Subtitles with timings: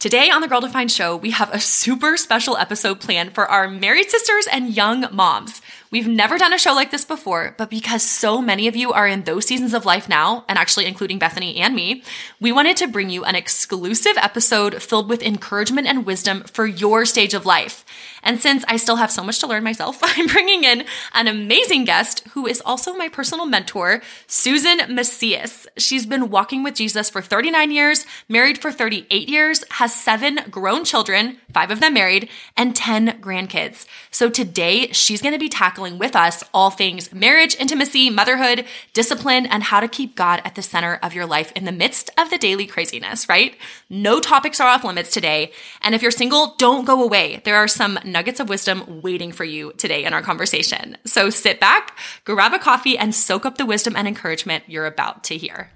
[0.00, 3.68] Today on the Girl Defined Show, we have a super special episode planned for our
[3.68, 5.60] married sisters and young moms.
[5.92, 9.08] We've never done a show like this before, but because so many of you are
[9.08, 12.04] in those seasons of life now, and actually including Bethany and me,
[12.38, 17.04] we wanted to bring you an exclusive episode filled with encouragement and wisdom for your
[17.04, 17.84] stage of life.
[18.22, 21.86] And since I still have so much to learn myself, I'm bringing in an amazing
[21.86, 25.66] guest who is also my personal mentor, Susan Macias.
[25.76, 30.84] She's been walking with Jesus for 39 years, married for 38 years, has seven grown
[30.84, 33.86] children, five of them married, and 10 grandkids.
[34.12, 39.46] So today she's going to be tackling with us all things marriage, intimacy, motherhood, discipline,
[39.46, 42.30] and how to keep God at the center of your life in the midst of
[42.30, 43.56] the daily craziness, right?
[43.88, 45.52] No topics are off limits today.
[45.82, 47.40] And if you're single, don't go away.
[47.44, 50.96] There are some nuggets of wisdom waiting for you today in our conversation.
[51.04, 55.24] So sit back, grab a coffee, and soak up the wisdom and encouragement you're about
[55.24, 55.70] to hear.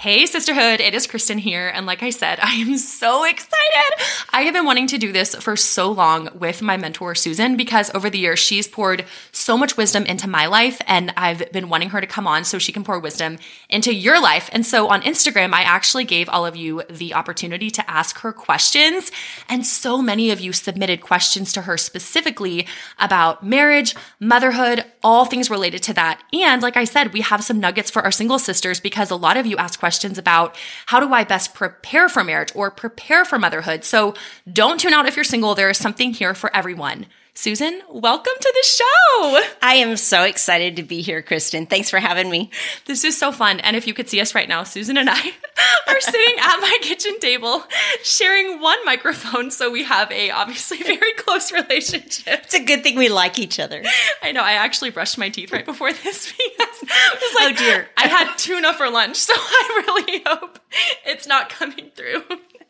[0.00, 1.68] Hey, sisterhood, it is Kristen here.
[1.68, 4.06] And like I said, I am so excited.
[4.30, 7.90] I have been wanting to do this for so long with my mentor, Susan, because
[7.94, 10.80] over the years, she's poured so much wisdom into my life.
[10.86, 13.36] And I've been wanting her to come on so she can pour wisdom
[13.68, 14.48] into your life.
[14.54, 18.32] And so on Instagram, I actually gave all of you the opportunity to ask her
[18.32, 19.12] questions.
[19.50, 22.66] And so many of you submitted questions to her specifically
[22.98, 26.22] about marriage, motherhood, all things related to that.
[26.32, 29.36] And like I said, we have some nuggets for our single sisters because a lot
[29.36, 33.24] of you asked questions questions about how do I best prepare for marriage or prepare
[33.24, 33.82] for motherhood.
[33.82, 34.14] So
[34.52, 35.56] don't tune out if you're single.
[35.56, 37.06] There is something here for everyone.
[37.34, 39.42] Susan, welcome to the show.
[39.62, 41.66] I am so excited to be here, Kristen.
[41.66, 42.50] Thanks for having me.
[42.84, 43.58] This is so fun.
[43.60, 45.18] And if you could see us right now, Susan and I
[45.88, 47.64] are sitting at my kitchen table
[48.04, 49.50] sharing one microphone.
[49.50, 52.42] So we have a obviously very close relationship.
[52.44, 53.82] It's a good thing we like each other.
[54.22, 54.42] I know.
[54.42, 56.32] I actually brushed my teeth right before this
[56.88, 57.88] was like, oh dear.
[57.96, 59.16] I had tuna for lunch.
[59.16, 60.58] So I really hope
[61.06, 62.22] it's not coming through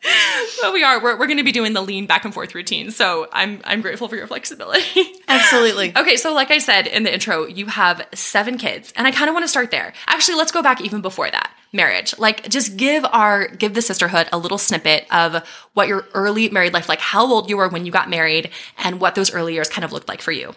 [0.61, 1.01] but we are.
[1.01, 2.91] We're, we're going to be doing the lean back and forth routine.
[2.91, 5.03] So I'm I'm grateful for your flexibility.
[5.27, 5.95] Absolutely.
[5.95, 9.29] okay, so like I said in the intro, you have seven kids, and I kind
[9.29, 9.93] of want to start there.
[10.07, 11.51] Actually, let's go back even before that.
[11.73, 12.17] Marriage.
[12.17, 16.73] Like just give our give the sisterhood a little snippet of what your early married
[16.73, 19.69] life like, how old you were when you got married, and what those early years
[19.69, 20.53] kind of looked like for you.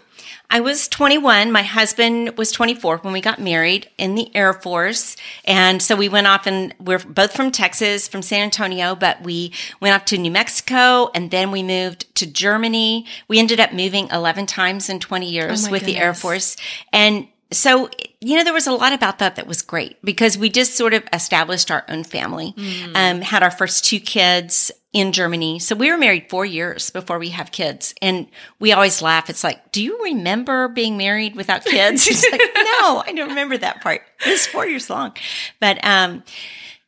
[0.51, 1.51] I was 21.
[1.51, 5.17] My husband was 24 when we got married in the Air Force.
[5.45, 9.53] And so we went off and we're both from Texas, from San Antonio, but we
[9.81, 13.07] went off to New Mexico and then we moved to Germany.
[13.27, 15.97] We ended up moving 11 times in 20 years oh with goodness.
[15.97, 16.57] the Air Force.
[16.93, 17.89] And so,
[18.21, 20.95] you know, there was a lot about that that was great because we just sort
[20.95, 22.97] of established our own family, mm.
[22.97, 25.59] um, had our first two kids in Germany.
[25.59, 27.95] So we were married four years before we have kids.
[28.01, 28.29] And
[28.61, 29.29] we always laugh.
[29.29, 32.05] It's like, do you remember being married without kids?
[32.05, 34.03] He's like, no, I don't remember that part.
[34.25, 35.15] It was four years long.
[35.61, 36.23] But, um,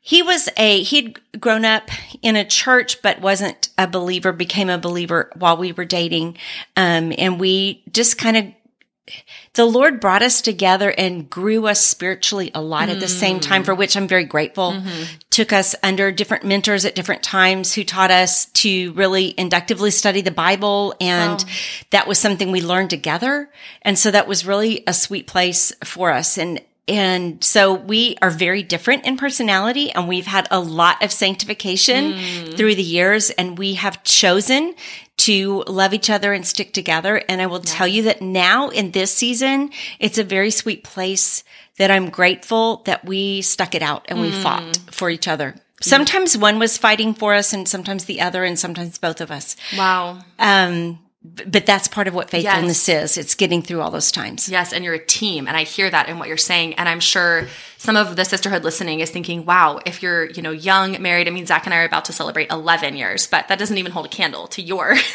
[0.01, 1.91] he was a, he'd grown up
[2.23, 6.39] in a church, but wasn't a believer, became a believer while we were dating.
[6.77, 8.45] Um, and we just kind of
[9.55, 12.93] the Lord brought us together and grew us spiritually a lot mm.
[12.93, 14.73] at the same time, for which I'm very grateful.
[14.73, 15.05] Mm-hmm.
[15.31, 20.21] Took us under different mentors at different times who taught us to really inductively study
[20.21, 20.95] the Bible.
[21.01, 21.53] And oh.
[21.91, 23.51] that was something we learned together.
[23.83, 26.37] And so that was really a sweet place for us.
[26.39, 31.11] And and so we are very different in personality and we've had a lot of
[31.11, 32.57] sanctification mm.
[32.57, 34.73] through the years and we have chosen
[35.19, 37.23] to love each other and stick together.
[37.29, 37.73] And I will yeah.
[37.73, 41.43] tell you that now in this season, it's a very sweet place
[41.79, 44.43] that I'm grateful that we stuck it out and we mm.
[44.43, 45.55] fought for each other.
[45.83, 49.57] Sometimes one was fighting for us and sometimes the other and sometimes both of us.
[49.77, 50.21] Wow.
[50.39, 53.13] Um, but that's part of what faithfulness yes.
[53.13, 53.19] is.
[53.19, 54.49] It's getting through all those times.
[54.49, 54.73] Yes.
[54.73, 55.49] And you're a team.
[55.49, 56.75] And I hear that in what you're saying.
[56.75, 60.51] And I'm sure some of the sisterhood listening is thinking, wow, if you're, you know,
[60.51, 63.59] young, married, I mean, Zach and I are about to celebrate 11 years, but that
[63.59, 64.95] doesn't even hold a candle to your,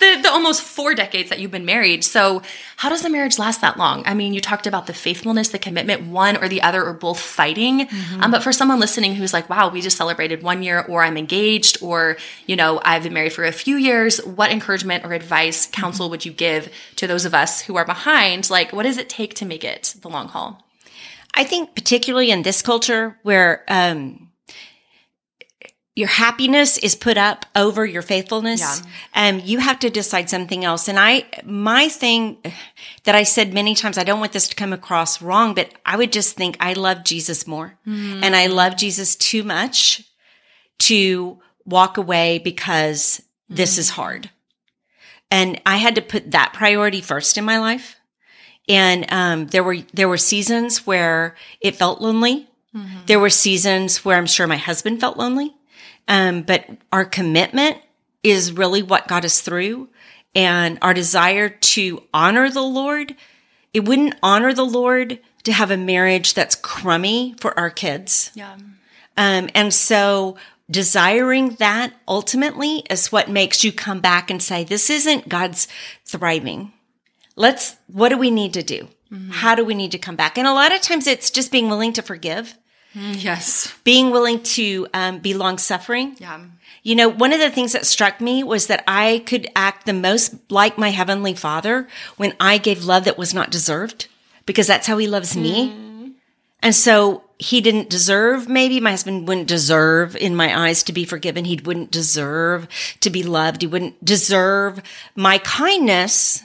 [0.00, 2.02] the, the almost four decades that you've been married.
[2.02, 2.42] So
[2.76, 4.02] how does the marriage last that long?
[4.04, 7.20] I mean, you talked about the faithfulness, the commitment, one or the other or both
[7.20, 7.86] fighting.
[7.86, 8.22] Mm-hmm.
[8.22, 11.16] Um, but for someone listening who's like, wow, we just celebrated one year or I'm
[11.16, 12.16] engaged or,
[12.46, 14.18] you know, I've been married for a few years.
[14.24, 16.10] What encouragement or advice, counsel mm-hmm.
[16.10, 18.50] would you give to those of us who are behind?
[18.50, 20.65] Like, what does it take to make it the long haul?
[21.36, 24.26] I think particularly in this culture where, um,
[25.96, 28.60] your happiness is put up over your faithfulness.
[29.14, 29.28] Yeah.
[29.28, 30.88] Um, you have to decide something else.
[30.88, 32.36] And I, my thing
[33.04, 35.96] that I said many times, I don't want this to come across wrong, but I
[35.96, 38.22] would just think I love Jesus more mm.
[38.22, 40.04] and I love Jesus too much
[40.80, 43.56] to walk away because mm.
[43.56, 44.28] this is hard.
[45.30, 47.96] And I had to put that priority first in my life.
[48.68, 52.48] And um, there were there were seasons where it felt lonely.
[53.06, 55.54] There were seasons where I'm sure my husband felt lonely.
[56.08, 57.78] Um, but our commitment
[58.22, 59.88] is really what got us through
[60.34, 63.16] and our desire to honor the Lord.
[63.72, 68.30] It wouldn't honor the Lord to have a marriage that's crummy for our kids.
[68.34, 68.56] Yeah.
[69.16, 70.36] Um, and so
[70.70, 75.68] desiring that ultimately is what makes you come back and say, this isn't God's
[76.04, 76.72] thriving.
[77.36, 78.88] Let's, what do we need to do?
[79.12, 79.30] Mm-hmm.
[79.30, 80.36] How do we need to come back?
[80.38, 82.56] And a lot of times it's just being willing to forgive,
[82.94, 83.72] mm, Yes.
[83.84, 86.16] being willing to um, be long suffering.
[86.18, 86.40] Yeah.
[86.82, 89.92] You know, one of the things that struck me was that I could act the
[89.92, 94.08] most like my heavenly father when I gave love that was not deserved
[94.46, 95.70] because that's how he loves me.
[95.70, 96.12] Mm.
[96.62, 101.04] And so he didn't deserve, maybe my husband wouldn't deserve in my eyes to be
[101.04, 101.44] forgiven.
[101.44, 102.66] He wouldn't deserve
[103.00, 103.62] to be loved.
[103.62, 104.80] He wouldn't deserve
[105.14, 106.42] my kindness.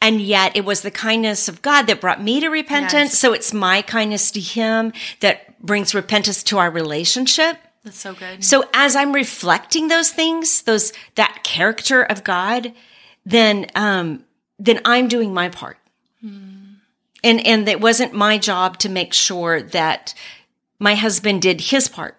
[0.00, 3.12] And yet it was the kindness of God that brought me to repentance.
[3.12, 3.18] Yes.
[3.18, 7.56] So it's my kindness to him that brings repentance to our relationship.
[7.84, 8.44] That's so good.
[8.44, 12.72] So as I'm reflecting those things, those that character of God,
[13.24, 14.24] then um
[14.58, 15.78] then I'm doing my part.
[16.22, 20.14] And and it wasn't my job to make sure that
[20.78, 22.16] my husband did his part.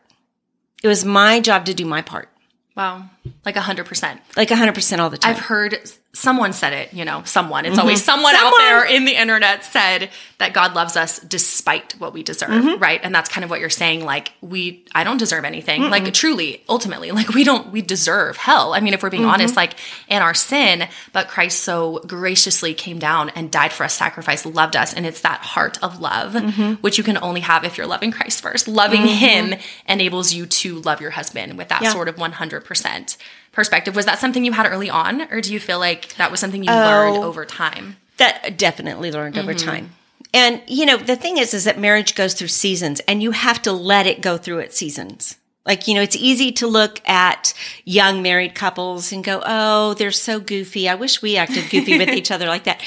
[0.83, 2.29] It was my job to do my part.
[2.75, 3.09] Wow.
[3.45, 4.21] Like a hundred percent.
[4.35, 5.31] Like 100% all the time.
[5.31, 5.79] I've heard
[6.15, 7.65] someone said it, you know, someone.
[7.65, 8.63] It's always someone, out Mm-hmm.
[8.65, 12.81] There in the internet said that God loves us despite what we deserve, Mm-hmm.
[12.81, 12.99] right?
[13.03, 15.81] And that's kind of what you're saying like we I don't deserve anything.
[15.89, 18.73] Like truly, ultimately, like we don't we deserve hell.
[18.73, 19.31] I mean, if we're being Mm-hmm.
[19.31, 19.73] honest, like
[20.07, 24.75] in our sin, but Christ so graciously came down and died for us, sacrificed, loved
[24.75, 26.73] us, and it's that heart of love Mm-hmm.
[26.75, 28.67] which you can only have if you're loving Christ first.
[28.67, 29.53] Loving him
[29.87, 31.91] enables you to love your husband with that Yeah.
[31.91, 33.17] sort of 100%
[33.55, 33.95] perspective.
[33.95, 36.63] Was that something you had early on, or do you feel like that was something
[36.63, 37.23] you learned Oh.
[37.23, 37.97] over time?
[38.17, 39.67] that definitely learned over Mm-hmm.
[39.69, 39.91] time.
[40.33, 43.61] And you know, the thing is is that marriage goes through seasons and you have
[43.63, 45.35] to let it go through its seasons.
[45.65, 47.53] Like, you know, it's easy to look at
[47.85, 50.87] young married couples and go, "Oh, they're so goofy.
[50.87, 52.81] I wish we acted goofy with each other like that."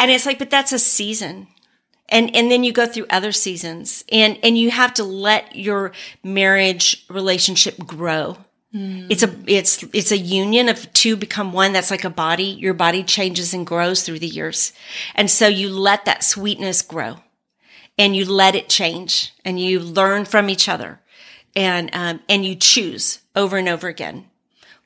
[0.00, 1.48] And it's like, but that's a season.
[2.08, 5.92] And and then you go through other seasons and and you have to let your
[6.24, 8.36] marriage relationship grow.
[8.72, 11.72] It's a it's it's a union of two become one.
[11.72, 12.44] That's like a body.
[12.44, 14.72] Your body changes and grows through the years,
[15.16, 17.16] and so you let that sweetness grow,
[17.98, 21.00] and you let it change, and you learn from each other,
[21.56, 24.26] and um, and you choose over and over again.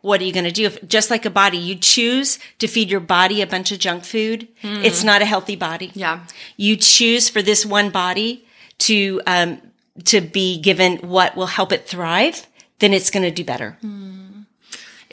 [0.00, 0.64] What are you going to do?
[0.66, 4.04] If, just like a body, you choose to feed your body a bunch of junk
[4.04, 4.48] food.
[4.62, 6.20] It's not a healthy body Yeah.
[6.58, 8.44] you choose for this one body
[8.80, 9.60] to um,
[10.04, 12.46] to be given what will help it thrive,
[12.84, 13.78] then it's going to do better.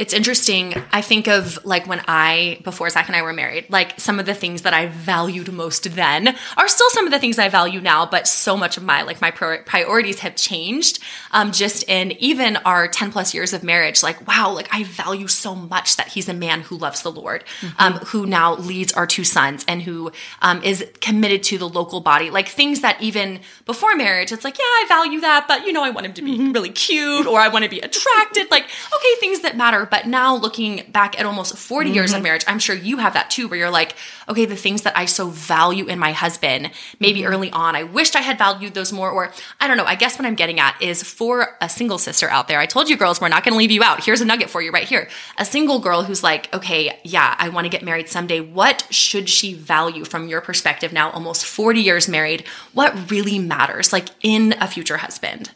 [0.01, 0.73] It's interesting.
[0.91, 4.25] I think of like when I, before Zach and I were married, like some of
[4.25, 7.79] the things that I valued most then are still some of the things I value
[7.79, 10.97] now, but so much of my, like my prior- priorities have changed.
[11.29, 15.27] Um, just in even our 10 plus years of marriage, like, wow, like I value
[15.27, 17.43] so much that he's a man who loves the Lord,
[17.77, 20.11] um, who now leads our two sons and who,
[20.41, 22.31] um, is committed to the local body.
[22.31, 25.83] Like things that even before marriage, it's like, yeah, I value that, but you know,
[25.83, 28.49] I want him to be really cute or I want to be attracted.
[28.49, 29.89] Like, okay, things that matter.
[29.91, 32.23] But now looking back at almost 40 years of mm-hmm.
[32.23, 33.93] marriage, I'm sure you have that too, where you're like,
[34.29, 37.31] okay, the things that I so value in my husband, maybe mm-hmm.
[37.31, 39.11] early on, I wished I had valued those more.
[39.11, 39.83] Or I don't know.
[39.83, 42.89] I guess what I'm getting at is for a single sister out there, I told
[42.89, 44.03] you girls, we're not going to leave you out.
[44.03, 45.09] Here's a nugget for you right here.
[45.37, 48.39] A single girl who's like, okay, yeah, I want to get married someday.
[48.39, 52.45] What should she value from your perspective now, almost 40 years married?
[52.73, 55.51] What really matters, like in a future husband?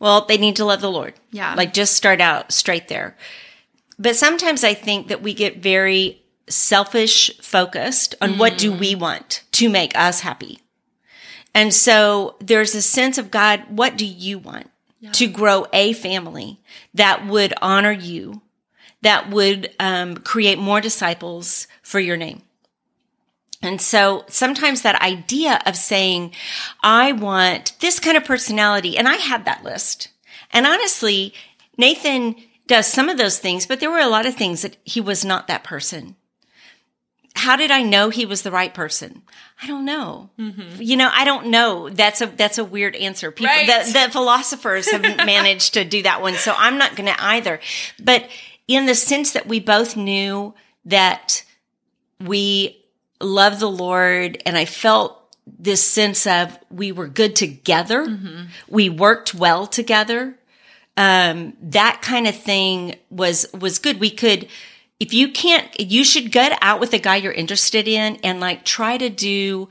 [0.00, 1.14] Well, they need to love the Lord.
[1.30, 1.54] Yeah.
[1.54, 3.16] Like just start out straight there.
[3.98, 9.44] But sometimes I think that we get very selfish focused on what do we want
[9.52, 10.58] to make us happy.
[11.54, 14.70] And so there's a sense of God, what do you want
[15.12, 16.60] to grow a family
[16.94, 18.42] that would honor you,
[19.02, 22.42] that would um, create more disciples for your name?
[23.62, 26.32] And so sometimes that idea of saying,
[26.82, 30.08] I want this kind of personality, and I had that list.
[30.52, 31.34] And honestly,
[31.76, 32.36] Nathan
[32.66, 35.24] does some of those things, but there were a lot of things that he was
[35.24, 36.16] not that person.
[37.36, 39.22] How did I know he was the right person?
[39.62, 40.30] I don't know.
[40.38, 40.80] Mm-hmm.
[40.82, 41.88] You know, I don't know.
[41.90, 43.30] That's a that's a weird answer.
[43.30, 43.66] People, Right.
[43.86, 47.60] the, the philosophers haven't managed to do that one, so I'm not going to either.
[48.02, 48.28] But
[48.66, 50.54] in the sense that we both knew
[50.86, 51.44] that
[52.20, 52.79] we
[53.20, 58.06] love the Lord and I felt this sense of we were good together.
[58.68, 60.36] We worked well together.
[60.96, 63.98] Um, that kind of thing was, was good.
[64.00, 64.48] We could,
[64.98, 68.64] if you can't, you should get out with the guy you're interested in and like
[68.64, 69.68] try to do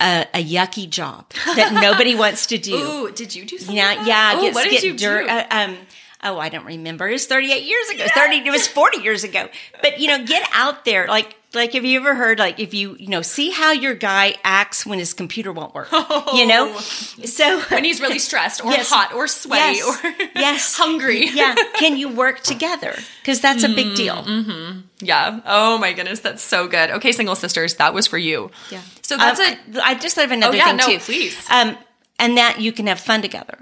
[0.00, 2.76] a, a yucky job that nobody wants to do.
[2.76, 3.76] Ooh, did you do something?
[3.76, 4.34] Yeah, like yeah.
[4.34, 4.40] that?
[4.40, 5.30] get- what did get you dirt- do?
[5.30, 5.76] uh, um,
[6.24, 7.08] oh, I don't remember.
[7.08, 8.06] It was 38 years ago.
[8.14, 8.36] 30.
[8.46, 9.48] It was 40 years ago.
[9.82, 11.06] But you know, get out there.
[11.06, 12.38] Like, like have you ever heard?
[12.40, 15.88] Like, if you you know, see how your guy acts when his computer won't work.
[16.34, 18.90] You know, so when he's really stressed or Yes.
[18.90, 20.04] hot or sweaty Yes.
[20.04, 20.74] or Yes.
[20.78, 21.28] hungry.
[21.32, 22.94] yeah, can you work together?
[23.22, 24.16] Because that's a big deal.
[24.16, 24.80] mm-hmm.
[25.00, 25.40] Yeah.
[25.46, 26.90] Oh my goodness, that's so good.
[26.90, 28.50] Okay, single sisters, that was for you.
[28.70, 28.80] Yeah.
[29.02, 30.98] So that's Um, a I, I just thought of another Oh, yeah, thing no, too.
[30.98, 31.36] please.
[31.50, 31.76] Um,
[32.18, 33.58] and that you can have fun together.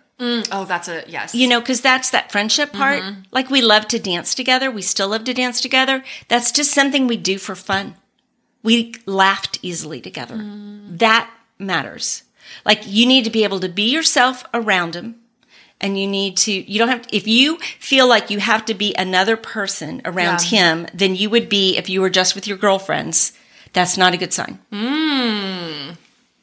[0.53, 1.35] Oh, that's a yes.
[1.35, 3.03] You know, because that's that friendship part.
[3.03, 3.21] Mm-hmm.
[3.33, 4.71] Like we love to dance together.
[4.71, 6.05] We still love to dance together.
[6.29, 7.95] That's just something we do for fun.
[8.63, 10.37] We laughed easily together.
[10.37, 10.99] Mm.
[10.99, 12.23] That matters.
[12.65, 15.17] Like you need to be able to be yourself around him.
[15.81, 18.95] And you need to, you don't have, if you feel like you have to be
[18.95, 20.77] another person around Yeah.
[20.77, 23.33] him than you would be if you were just with your girlfriends,
[23.73, 24.61] that's not a good sign.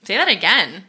[0.10, 0.84] Say that again.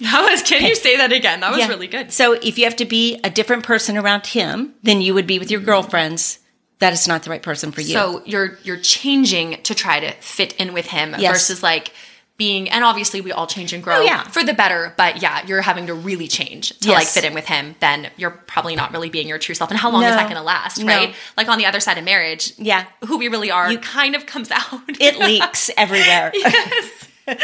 [0.00, 0.42] That was.
[0.42, 1.40] Can you say that again?
[1.40, 1.68] That was Yeah.
[1.68, 2.12] really good.
[2.12, 5.38] So if you have to be a different person around him than you would be
[5.38, 5.70] with your mm-hmm.
[5.70, 6.38] girlfriends,
[6.80, 7.94] that is not the right person for you.
[7.94, 11.32] So you're you're changing to try to fit in with him Yes.
[11.32, 11.92] versus like
[12.36, 14.24] being and obviously we all change and grow Oh, yeah.
[14.24, 17.46] for the better but yeah you're having to really change to like fit in with
[17.46, 20.24] him then you're probably not really being your true self and how long is that
[20.24, 20.84] going to last No.
[20.84, 24.26] right like on the other side of marriage yeah, who we really are kind of
[24.26, 26.30] comes out it leaks everywhere.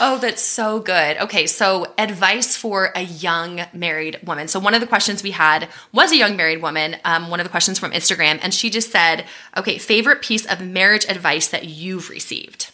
[0.00, 1.16] Oh, that's so good.
[1.18, 4.46] Okay, so advice for a young married woman.
[4.48, 6.96] So one of the questions we had was a young married woman.
[7.04, 10.60] Um, one of the questions from Instagram, and she just said, "Okay, favorite piece of
[10.60, 12.70] marriage advice that you've received."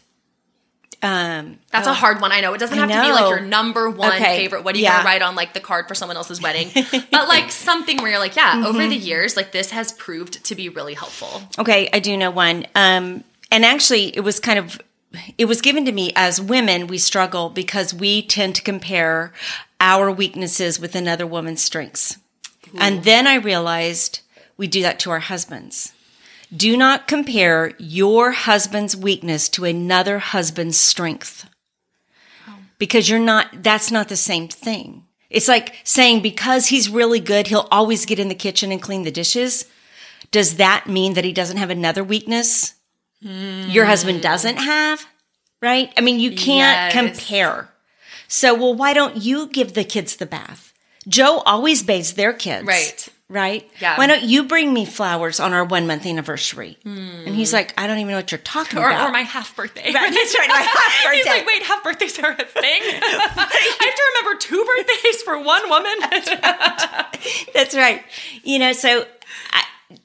[1.03, 2.33] Um, That's a hard one.
[2.33, 4.65] I know it doesn't have to be like your number one Okay, favorite.
[4.65, 4.99] What are you yeah.
[4.99, 6.71] gonna write on like the card for someone else's wedding?
[7.11, 8.89] but like something where you're like, yeah, over Mm-hmm.
[8.91, 11.43] the years, like this has proved to be really helpful.
[11.59, 12.67] okay, I do know one.
[12.75, 14.81] Um, and actually, it was kind of,
[15.39, 16.87] it was given to me as women.
[16.87, 19.33] We struggle because we tend to compare
[19.81, 22.19] our weaknesses with another woman's strengths.
[22.79, 24.21] And then I realized
[24.57, 25.93] we do that to our husbands.
[26.55, 31.49] Do not compare your husband's weakness to another husband's strength.
[32.49, 32.57] Oh.
[32.79, 35.05] Because you're not, that's not the same thing.
[35.31, 39.03] It's like saying because he's really good, he'll always get in the kitchen and clean
[39.03, 39.67] the dishes.
[40.31, 42.75] Does that mean that he doesn't have another weakness
[43.21, 44.65] your husband doesn't hmm.
[44.65, 45.07] have?
[45.63, 45.93] Right?
[45.97, 46.93] I mean, you can't Yes.
[46.93, 47.69] compare.
[48.29, 50.73] So, well, why don't you give the kids the bath?
[51.09, 52.67] Joe always bathes their kids.
[52.67, 53.09] Right.
[53.31, 53.69] Right?
[53.81, 53.97] Yeah.
[53.97, 56.77] Why don't you bring me flowers on our one month anniversary?
[56.83, 57.25] Hmm.
[57.27, 59.09] And he's like, I don't even know what you're talking Or, about.
[59.09, 59.91] or my half birthday.
[59.93, 61.17] Right, that's right, my half birthday.
[61.17, 62.45] He's like, wait, half birthdays are a thing?
[62.85, 65.95] I have to remember two birthdays for one woman?
[67.55, 68.03] That's right.
[68.43, 69.07] You know, so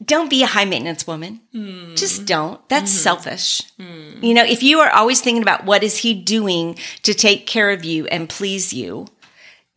[0.04, 1.42] don't be a high maintenance woman.
[1.96, 2.68] Just don't.
[2.70, 3.62] That's selfish.
[3.78, 7.70] You know, if you are always thinking about what is he doing to take care
[7.70, 9.08] of you and please you,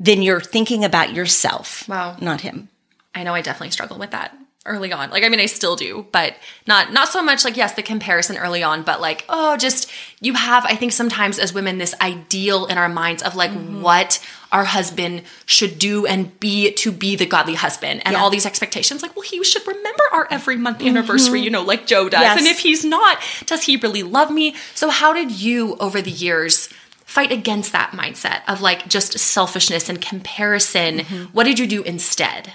[0.00, 2.16] then you're thinking about yourself, Wow.
[2.20, 2.68] not him.
[3.14, 5.10] I know I definitely struggle with that early on.
[5.10, 6.34] Like I mean I still do, but
[6.66, 9.90] not not so much like yes, the comparison early on, but like oh just
[10.20, 13.82] you have I think sometimes as women this ideal in our minds of like mm-hmm.
[13.82, 18.22] what our husband should do and be to be the godly husband and Yeah.
[18.22, 20.88] all these expectations like well he should remember our every month mm-hmm.
[20.88, 22.20] anniversary, you know, like Joe does.
[22.20, 22.38] Yes.
[22.38, 24.54] And if he's not, does he really love me?
[24.74, 26.68] So how did you over the years
[27.04, 30.98] fight against that mindset of like just selfishness and comparison?
[30.98, 31.24] Mm-hmm.
[31.32, 32.52] What did you do instead?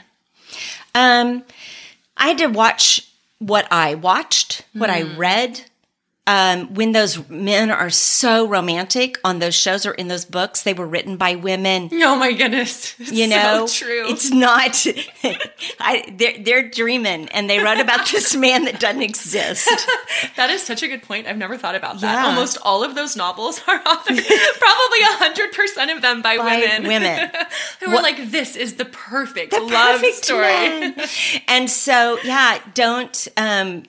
[0.96, 1.44] Um,
[2.16, 3.08] I had to watch
[3.40, 5.18] what I watched, what I mm.
[5.18, 5.62] read.
[6.30, 10.74] Um, when those men are so romantic on those shows or in those books, they
[10.74, 11.90] were written by women.
[11.94, 12.94] Oh my goodness.
[13.00, 14.04] It's You know, so true.
[14.10, 14.86] it's not.
[15.80, 19.70] I, they're they're dreaming, and they wrote about this man that doesn't exist.
[20.36, 21.28] that is such a good point.
[21.28, 22.14] I've never thought about that.
[22.24, 22.30] Yeah.
[22.30, 24.28] Almost all of those novels are authored,
[24.60, 26.88] probably hundred percent of them by, By women.
[26.88, 27.32] women.
[27.80, 30.42] Who were like, this is the perfect The love perfect story.
[30.42, 30.96] man.
[31.48, 33.28] And so, yeah, don't.
[33.38, 33.84] Um,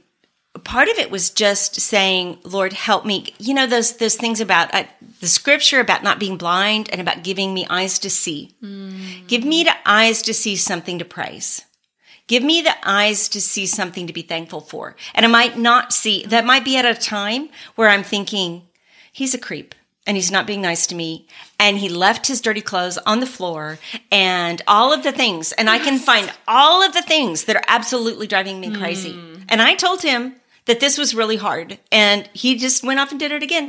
[0.69, 4.73] part of it was just saying, "Lord, help me." You know those those things about
[4.75, 4.85] uh,
[5.21, 8.55] the scripture about not being blind and about giving me eyes to see.
[9.27, 11.63] Give me the eyes to see something to praise.
[12.27, 14.95] Give me the eyes to see something to be thankful for.
[15.15, 18.69] And I might not see that might be at a time where I'm thinking,
[19.11, 19.75] he's a creep
[20.07, 21.27] and he's not being nice to me.
[21.59, 23.79] And he left his dirty clothes on the floor
[24.13, 25.53] and all of the things.
[25.53, 29.19] And I can find all of the things that are absolutely driving me crazy.
[29.49, 30.35] And I told him
[30.69, 31.79] that this was really hard.
[31.91, 33.69] And he just went off and did it again.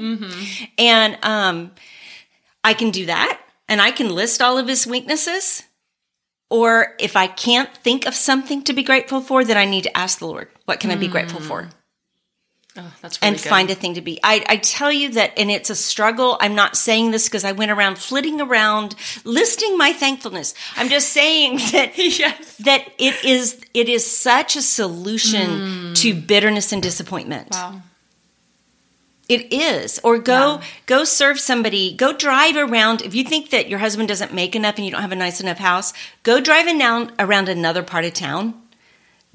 [0.77, 1.71] And um,
[2.63, 3.41] I can do that.
[3.67, 5.63] And I can list all of his weaknesses.
[6.49, 9.97] Or if I can't think of something to be grateful for, then I need to
[9.97, 11.69] ask the Lord, what can I be grateful for?
[12.79, 13.49] Oh, that's really and good.
[13.49, 14.19] find a thing to be.
[14.23, 16.37] I, I tell you that, and it's a struggle.
[16.39, 18.95] I'm not saying this because I went around flitting around
[19.25, 20.53] listing my thankfulness.
[20.75, 22.57] I'm just saying that yes.
[22.57, 25.95] that it is it is such a solution mm.
[25.97, 27.49] to bitterness and disappointment.
[27.51, 27.81] Wow.
[29.27, 29.99] It is.
[30.03, 30.63] Or go Yeah.
[30.87, 31.93] go serve somebody.
[31.95, 33.03] Go drive around.
[33.03, 35.39] If you think that your husband doesn't make enough and you don't have a nice
[35.39, 35.93] enough house,
[36.23, 38.55] go driving down around another part of town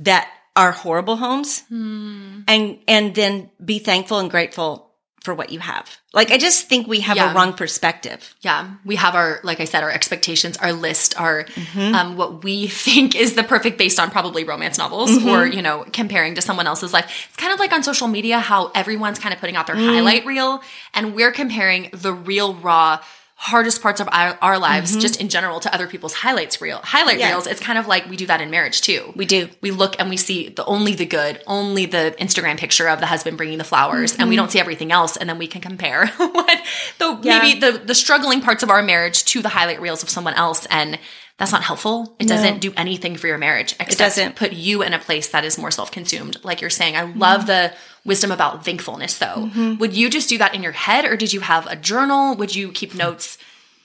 [0.00, 2.40] that are horrible homes, Hmm.
[2.48, 4.90] and and then be thankful and grateful
[5.24, 5.88] for what you have.
[6.12, 7.32] Like I just think we have Yeah.
[7.32, 8.34] a wrong perspective.
[8.42, 11.94] Yeah, we have our, like I said, our expectations, our list, our Mm-hmm.
[11.94, 15.28] um, what we think is the perfect based on probably romance novels Mm-hmm.
[15.30, 17.06] or you know comparing to someone else's life.
[17.28, 19.94] It's kind of like on social media how everyone's kind of putting out their Mm.
[19.94, 23.00] highlight reel, and we're comparing the real raw.
[23.36, 27.18] Hardest parts of our, our lives, just in general, to other people's highlights reel highlight
[27.18, 27.30] Mm-hmm.
[27.30, 27.46] Reels.
[27.46, 29.12] It's kind of like we do that in marriage too.
[29.16, 29.48] We do.
[29.60, 33.06] We look and we see the only the good, only the Instagram picture of the
[33.06, 34.28] husband bringing the flowers, and Mm-hmm.
[34.30, 35.16] we don't see everything else.
[35.16, 36.60] And then we can compare what
[36.98, 37.40] the Yeah.
[37.40, 40.66] maybe the the struggling parts of our marriage to the highlight reels of someone else,
[40.70, 40.98] and
[41.38, 42.14] that's not helpful.
[42.20, 43.72] It doesn't do anything for your marriage.
[43.80, 44.36] Except doesn't.
[44.36, 46.36] put you in a place that is more self consumed.
[46.44, 47.72] Like you're saying, I love the
[48.04, 49.18] wisdom about thankfulness.
[49.18, 49.78] Though, Mm-hmm.
[49.78, 52.36] would you just do that in your head, or did you have a journal?
[52.36, 53.36] Would you keep notes?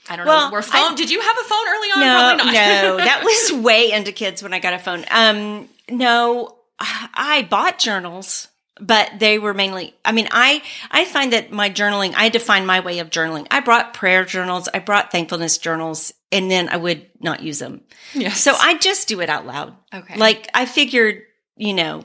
[0.08, 0.52] I don't Well, know.
[0.52, 0.92] Were phone?
[0.92, 2.00] I- did you have a phone early on?
[2.00, 5.04] No, no, that was way into kids when I got a phone.
[5.10, 8.48] Um, no, I bought journals,
[8.80, 9.94] but they were mainly.
[10.04, 12.14] I mean, I I find that my journaling.
[12.16, 13.46] I define my way of journaling.
[13.50, 14.68] I brought prayer journals.
[14.72, 17.82] I brought thankfulness journals, and then I would not use them.
[18.14, 18.40] Yes.
[18.40, 19.74] So I just do it out loud.
[19.92, 20.16] Okay.
[20.16, 21.22] Like I figured,
[21.56, 22.04] you know,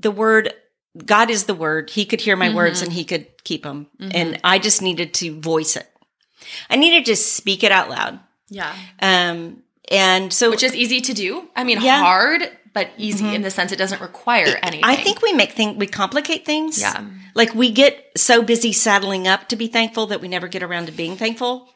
[0.00, 0.52] the word
[1.04, 1.90] God is the word.
[1.90, 2.84] He could hear my words Mm-hmm.
[2.86, 3.86] and he could keep them.
[4.00, 5.86] And I just needed to voice it.
[6.70, 8.20] I needed to speak it out loud.
[8.48, 8.74] yeah.
[9.00, 11.48] Um, and so which is easy to do.
[11.56, 11.94] I mean, Yeah.
[11.96, 12.04] Mm-hmm.
[12.04, 12.42] hard,
[12.74, 14.84] but easy in the sense it doesn't require anything.
[14.84, 16.80] I think we make things, we complicate things.
[16.80, 17.04] Yeah.
[17.34, 20.86] Like we get so busy saddling up to be thankful that we never get around
[20.86, 21.68] to being thankful.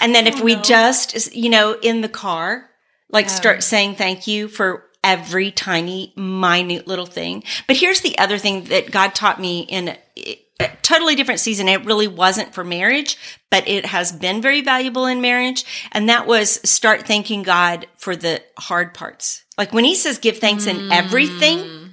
[0.00, 2.68] And then if oh, we just, you know, in the car,
[3.10, 3.60] like start oh.
[3.60, 7.44] saying thank you for every tiny, minute little thing.
[7.66, 11.68] But here's the other thing that God taught me in a, a totally different season.
[11.68, 13.16] It really wasn't for marriage,
[13.50, 15.64] but it has been very valuable in marriage.
[15.92, 19.44] And that was start thanking God for the hard parts.
[19.56, 21.87] Like when he says give thanks in everything, mm.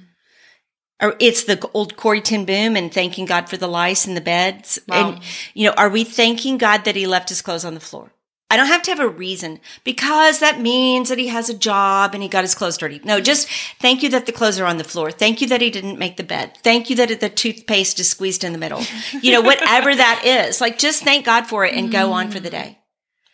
[1.00, 4.20] Or it's the old Corrie Ten Boom and thanking God for the lice in the
[4.20, 4.78] beds.
[4.88, 5.10] Wow.
[5.10, 8.12] And, you know, are we thanking God that he left his clothes on the floor?
[8.48, 12.14] I don't have to have a reason because that means that he has a job
[12.14, 13.00] and he got his clothes dirty.
[13.02, 13.48] No, just
[13.80, 15.10] thank you that the clothes are on the floor.
[15.10, 16.56] Thank you that he didn't make the bed.
[16.62, 18.82] Thank you that the toothpaste is squeezed in the middle.
[19.22, 22.12] You know, whatever that is, like just thank God for it and go mm.
[22.12, 22.78] on for the day.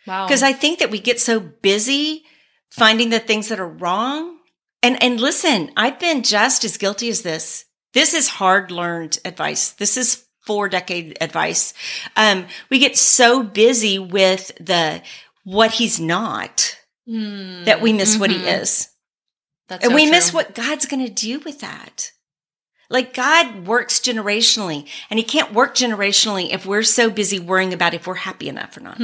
[0.07, 0.25] wow.
[0.25, 2.23] Because I think that we get so busy
[2.69, 4.37] finding the things that are wrong.
[4.83, 7.65] And and listen, I've been just as guilty as this.
[7.93, 9.71] This is hard learned advice.
[9.71, 11.73] This is four decade advice.
[12.17, 15.01] Um, we get so busy with the
[15.45, 18.89] what he's not that we miss what he is.
[19.69, 20.11] That's And so we true.
[20.11, 22.11] miss what God's going to do with that.
[22.93, 27.93] Like God works generationally and he can't work generationally if we're so busy worrying about
[27.93, 28.97] if we're happy enough or not.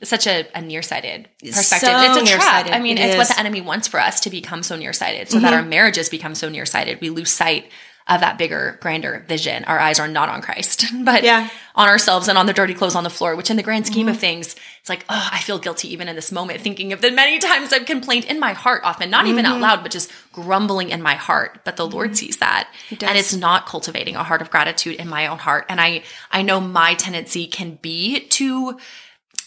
[0.00, 1.88] It's such a, a nearsighted perspective.
[1.88, 2.66] so it's a trap.
[2.70, 3.28] I mean, It it's what is.
[3.30, 3.34] Mm-hmm.
[3.36, 6.48] the enemy wants for us to become so nearsighted, so that our marriages become so
[6.48, 7.00] nearsighted.
[7.00, 7.70] We lose sight
[8.08, 9.64] of that bigger, grander vision.
[9.64, 11.44] Our eyes are not on Christ, but Yeah.
[11.44, 11.56] Mm-hmm.
[11.80, 13.36] on ourselves and on the dirty clothes on the floor.
[13.36, 16.16] Which, in the grand scheme of things, it's like, oh, I feel guilty even in
[16.16, 19.44] this moment, thinking of the many times I've complained in my heart, often not even
[19.44, 19.54] Mm-hmm.
[19.54, 21.60] out loud, but just grumbling in my heart.
[21.64, 25.26] But the Lord sees that, and it's not cultivating a heart of gratitude in my
[25.26, 25.66] own heart.
[25.68, 28.78] And I, I know my tendency can be to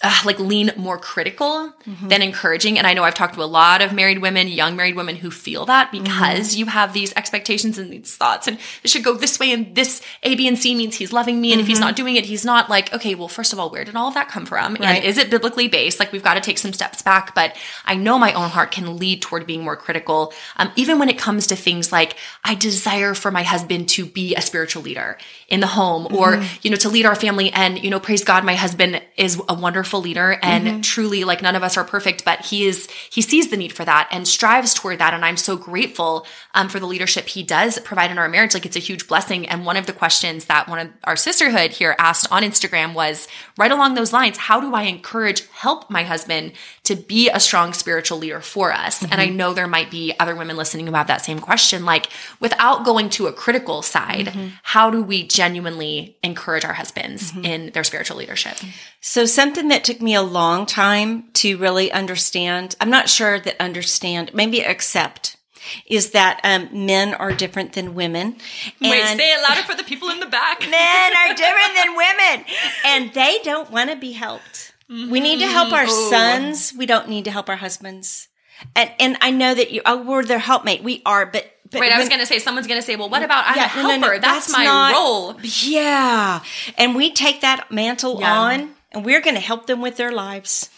[0.04, 2.78] uh, like lean more critical than encouraging.
[2.78, 5.30] And I know I've talked to a lot of married women, young married women who
[5.30, 9.40] feel that because you have these expectations and these thoughts and it should go this
[9.40, 11.52] way and this A, B, and C means he's loving me.
[11.52, 13.84] And if he's not doing it, he's not like, okay, well, first of all, where
[13.84, 14.74] did all of that come from?
[14.76, 14.98] Right.
[14.98, 16.00] And is it biblically based?
[16.00, 17.36] Like we've got to take some steps back.
[17.36, 20.34] But I know my own heart can lead toward being more critical.
[20.58, 24.36] Um, even when it comes to things like I desire for my husband to be
[24.36, 27.52] a spiritual leader in the home or, you know, to lead our family.
[27.52, 30.82] And, you know, praise God, my husband is a wonderful leader and mm-hmm.
[30.82, 33.84] truly like none of us are perfect, but he is, he sees the need for
[33.84, 35.14] that and strives toward that.
[35.14, 38.54] And I'm so grateful um, for the leadership he does provide in our marriage.
[38.54, 39.48] Like it's a huge blessing.
[39.48, 43.28] And one of the questions that one of our sisterhood here asked on Instagram was
[43.58, 44.38] right along those lines.
[44.38, 49.02] How do I encourage, help my husband to be a strong spiritual leader for us?
[49.02, 49.38] And I mm-hmm.
[49.38, 51.86] know there might be other women listening who have that same question.
[51.86, 54.50] Like without going to a critical side, mm-hmm.
[54.64, 58.58] how do we genuinely encourage our husbands in their spiritual leadership?
[59.00, 63.56] So something that took me a long time to really understand, I'm not sure that
[63.62, 65.38] understand, maybe accept,
[65.86, 68.36] is that um, men are different than women.
[68.82, 70.60] Wait, say it louder for the people in the back.
[70.70, 72.46] men are different than women,
[72.86, 74.74] and they don't want to be helped.
[74.90, 76.10] We need to help our Oh.
[76.10, 76.74] sons.
[76.78, 78.28] We don't need to help our husbands.
[78.76, 80.84] And and I know that you, oh, we're their helpmate.
[80.84, 81.46] We are, but.
[81.72, 83.76] but Wait, I was gonna say someone's gonna say, well, what about I'm Yeah, a
[83.78, 84.14] no, no, helper?
[84.16, 85.36] no, that's, my not- role.
[85.44, 86.42] Yeah.
[86.78, 88.38] And we take that mantle Yeah.
[88.40, 90.70] on and we're going to help them with their lives.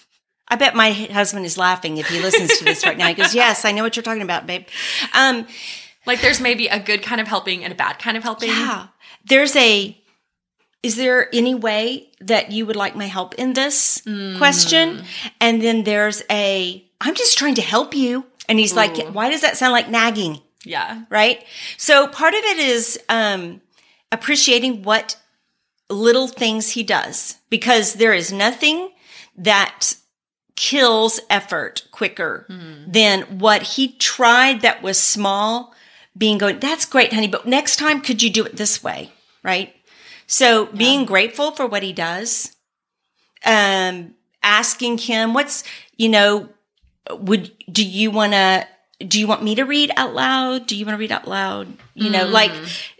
[0.47, 3.07] I bet my husband is laughing if he listens to this right now.
[3.07, 4.65] He goes, Yes, I know what you're talking about, babe.
[5.13, 5.47] Um,
[6.05, 8.49] Like there's maybe a good kind of helping and a bad kind of helping.
[8.49, 8.87] yeah.
[9.25, 9.97] There's a,
[10.83, 14.37] is there any way that you would like my help in this Mm.
[14.37, 15.05] question?
[15.39, 18.25] And then there's a, I'm just trying to help you.
[18.49, 20.41] And he's like, Why does that sound like nagging?
[20.65, 21.03] Yeah.
[21.09, 21.43] right?
[21.77, 23.61] So part of it is um,
[24.11, 25.15] appreciating what
[25.93, 28.89] little things he does because there is nothing
[29.37, 29.95] that
[30.55, 32.45] kills effort quicker
[32.87, 35.73] than what he tried that was small
[36.15, 39.11] being going that's great honey but next time could you do it this way?
[39.43, 39.73] Right?
[40.27, 42.55] So being grateful for what he does
[43.45, 45.63] um asking him what's
[45.97, 46.49] you know
[47.11, 48.67] would do you want to
[49.05, 50.67] do you want me to read out loud?
[50.67, 51.67] Do you want to read out loud?
[51.95, 52.51] You know like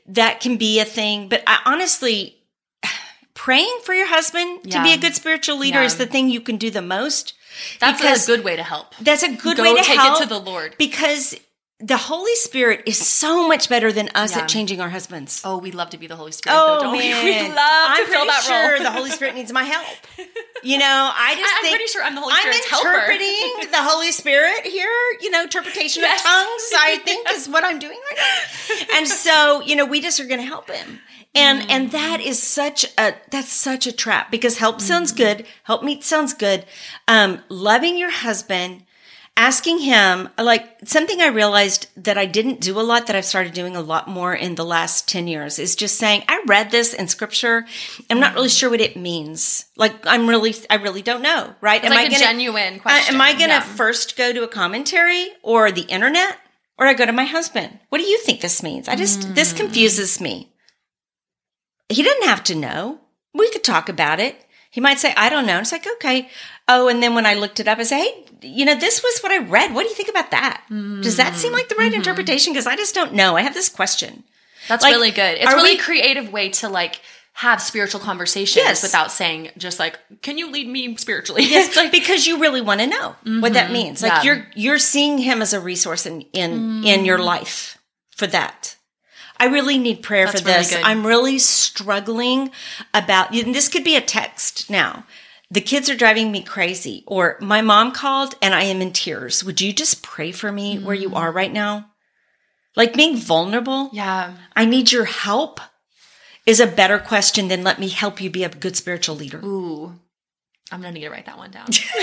[0.08, 2.36] that can be a thing but I, honestly
[3.44, 5.86] praying for your husband to be a good spiritual leader Yeah.
[5.92, 7.34] is the thing you can do the most
[7.82, 8.96] That's a good way to help.
[9.02, 10.76] that's a good Go way to take help it to the Lord.
[10.78, 11.36] because
[11.80, 14.44] the holy spirit is so much better than us Yeah.
[14.44, 16.56] at changing our husbands Oh, we love to be the Holy Spirit.
[16.58, 17.32] Oh though, don't man, we?
[17.32, 17.58] We love
[17.92, 18.84] I'm to fill pretty that sure role.
[18.84, 19.88] the Holy Spirit needs my help.
[20.66, 23.68] You know, I just I- I'm pretty sure I'm the Holy I'm Spirit's helper.
[23.78, 24.88] the Holy Spirit here.
[25.20, 26.22] You know, interpretation Yes.
[26.22, 26.70] of tongues.
[26.80, 28.18] I think is what I'm doing right
[28.80, 28.98] now.
[28.98, 31.02] And so, you know, we just are going to help him.
[31.36, 35.84] And and that is such a that's such a trap because help sounds good, help
[35.84, 36.66] meet sounds good.
[37.08, 38.84] Um, loving your husband,
[39.36, 43.54] asking him like something I realized that I didn't do a lot that I've started
[43.54, 46.94] doing a lot more in the last 10 years is just saying, I read this
[46.94, 47.66] in scripture.
[48.12, 49.66] I'm not really sure what it means.
[49.76, 51.84] Like I'm really, I really don't know, right?
[51.84, 53.16] It's like a genuine uh, question.
[53.16, 53.62] am I going to Yeah.
[53.62, 56.38] first go to a commentary or the internet
[56.78, 57.80] or I go to my husband?
[57.90, 58.88] What do you think this means?
[58.88, 59.58] I just, this Mm.
[59.58, 60.53] confuses me.
[61.90, 63.00] He doesn't have to know.
[63.34, 64.46] We could talk about it.
[64.70, 65.60] He might say, I don't know.
[65.60, 66.30] It's like, okay.
[66.68, 69.20] Oh, and then when I looked it up, I say, hey, you know, this was
[69.20, 69.74] what I read.
[69.74, 70.64] What do you think about that?
[70.70, 72.54] Does that seem like the right interpretation?
[72.54, 73.36] Because I just don't know.
[73.36, 74.24] I have this question.
[74.68, 75.38] That's Like, really good.
[75.40, 77.02] It's really we- creative way to like
[77.34, 78.84] have spiritual conversations Yes.
[78.84, 82.62] without saying just like, "Can you lead me spiritually?" Yes, it's like because you really
[82.62, 84.02] want to know what that means.
[84.04, 84.20] Like Yeah.
[84.20, 84.24] Mm.
[84.26, 87.78] you're you're seeing him as a resource in in in your life
[88.16, 88.76] for that.
[89.44, 90.70] I really need prayer That's for this.
[90.74, 90.84] good.
[90.84, 92.52] I'm really struggling
[92.94, 95.06] about and this could be a text now.
[95.52, 99.44] The kids are driving me crazy or my mom called and I am in tears.
[99.44, 101.02] Would you just pray for me where Mm.
[101.02, 101.88] you are right now?
[102.76, 103.90] Like being vulnerable.
[103.94, 104.34] yeah.
[104.56, 105.60] I need your help
[106.46, 109.40] is a better question than let me help you be a good spiritual leader.
[109.44, 110.00] Ooh.
[110.72, 111.68] I'm gonna need to write that one down.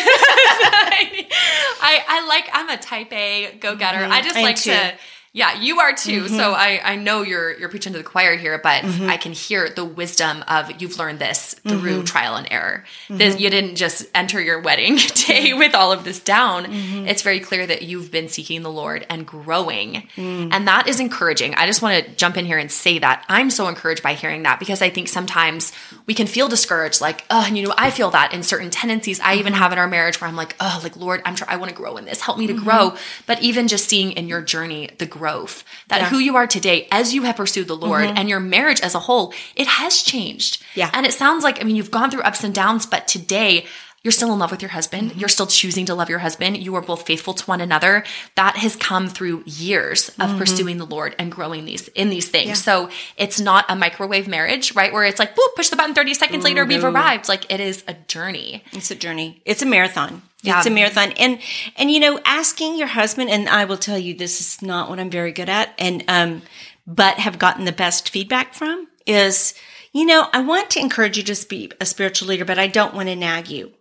[1.83, 3.99] I, I like I'm a type A go getter.
[4.05, 4.93] I just I like to
[5.33, 6.27] yeah, you are too.
[6.27, 6.61] So mm-hmm.
[6.61, 9.09] I, I know you're you're preaching to the choir here, but mm-hmm.
[9.09, 12.05] I can hear the wisdom of you've learned this through mm-hmm.
[12.05, 12.85] trial and error.
[13.09, 16.67] This, you didn't just enter your wedding day with all of this down.
[17.07, 20.09] It's very clear that you've been seeking the Lord and growing.
[20.17, 20.49] Mm.
[20.53, 21.55] And that is encouraging.
[21.55, 24.43] I just want to jump in here and say that I'm so encouraged by hearing
[24.43, 25.73] that because I think sometimes
[26.07, 29.21] we can feel discouraged, like, oh, and you know, I feel that in certain tendencies
[29.21, 31.57] I even have in our marriage where I'm like, oh, like Lord, I'm trying, I
[31.57, 32.21] want to grow in this.
[32.21, 32.97] Help me to grow.
[33.27, 37.13] But even just seeing in your journey the growth that who you are today as
[37.13, 38.17] you have pursued the Lord mm-hmm.
[38.17, 40.63] and your marriage as a whole, it has changed.
[40.75, 40.91] Yeah.
[40.95, 43.67] And it sounds like, I mean, you've gone through ups and downs, but today
[44.03, 45.11] you're still in love with your husband.
[45.11, 45.21] Mm-hmm.
[45.21, 46.57] You're still choosing to love your husband.
[46.57, 48.03] You are both faithful to one another.
[48.35, 50.39] That has come through years of mm-hmm.
[50.39, 52.65] pursuing the Lord and growing these in these things.
[52.65, 54.91] So it's not a microwave marriage, right?
[54.91, 57.29] Where it's like, whoop, push the button 30 seconds later, we've arrived.
[57.29, 58.65] Like it is a journey.
[58.73, 59.43] It's a journey.
[59.45, 60.23] It's a marathon.
[60.43, 60.59] Yeah.
[60.59, 61.13] It's a marathon.
[61.13, 61.39] And
[61.77, 64.99] and you know, asking your husband, and I will tell you this is not what
[64.99, 66.43] I'm very good at, and um,
[66.87, 69.55] but have gotten the best feedback from is,
[69.93, 72.95] you know, I want to encourage you to be a spiritual leader, but I don't
[72.95, 73.73] want to nag you.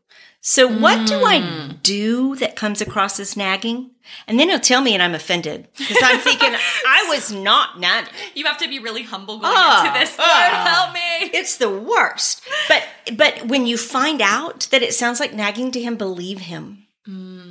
[0.42, 1.84] So what do I Mm.
[1.84, 3.92] do that comes across as nagging?
[4.26, 6.54] And then he'll tell me and I'm offended because I'm thinking
[6.88, 8.14] I was not nagging.
[8.36, 10.18] You have to be really humble going Ah, into this.
[10.18, 10.66] Lord, ah.
[10.74, 11.38] help me.
[11.38, 12.42] It's the worst.
[12.70, 16.86] But but when you find out that it sounds like nagging to him, believe him.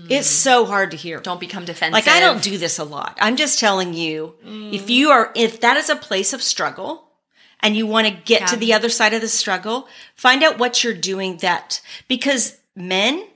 [0.09, 1.18] It's so hard to hear.
[1.20, 1.92] Don't become defensive.
[1.92, 3.18] Like I don't do this a lot.
[3.20, 4.35] I'm just telling you,
[4.72, 7.09] if you are if that is a place of struggle
[7.61, 10.83] and you want to get to the other side of the struggle, find out what
[10.85, 13.27] you're doing that because men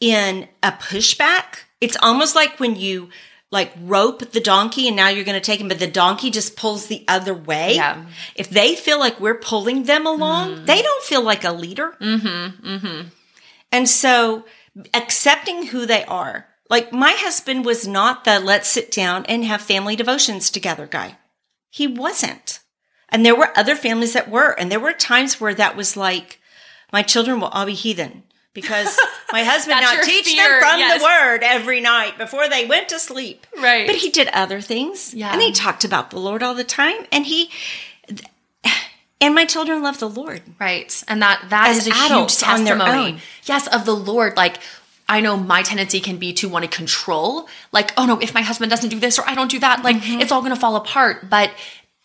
[0.00, 3.10] in a pushback, it's almost like when you
[3.50, 6.56] like rope the donkey and now you're going to take him, but the donkey just
[6.56, 7.76] pulls the other way.
[7.76, 8.04] Yeah.
[8.34, 11.94] If they feel like we're pulling them along, they don't feel like a leader.
[12.00, 12.66] Mm-hmm.
[12.66, 13.08] Mm-hmm.
[13.70, 14.44] And so
[14.92, 16.48] accepting who they are.
[16.68, 21.18] Like my husband was not the let's sit down and have family devotions together guy.
[21.70, 22.60] He wasn't.
[23.08, 24.50] And there were other families that were.
[24.58, 26.40] And there were times where that was like,
[26.92, 28.98] my children will all be heathen because
[29.32, 31.00] my husband not teach fear, them from yes.
[31.00, 33.46] the word every night before they went to sleep.
[33.60, 33.86] Right.
[33.86, 35.12] But he did other things.
[35.12, 35.32] Yeah.
[35.32, 37.06] And he talked about the Lord all the time.
[37.12, 37.50] And he,
[39.20, 40.42] and my children love the Lord.
[40.58, 41.02] Right.
[41.08, 43.18] And that that As is a huge adults on their testimony.
[43.44, 44.36] Yes, of the Lord.
[44.36, 44.60] Like
[45.08, 47.48] I know my tendency can be to want to control.
[47.72, 49.96] Like, oh no, if my husband doesn't do this or I don't do that, like
[49.96, 50.20] Mm-hmm.
[50.20, 51.28] it's all gonna fall apart.
[51.28, 51.50] But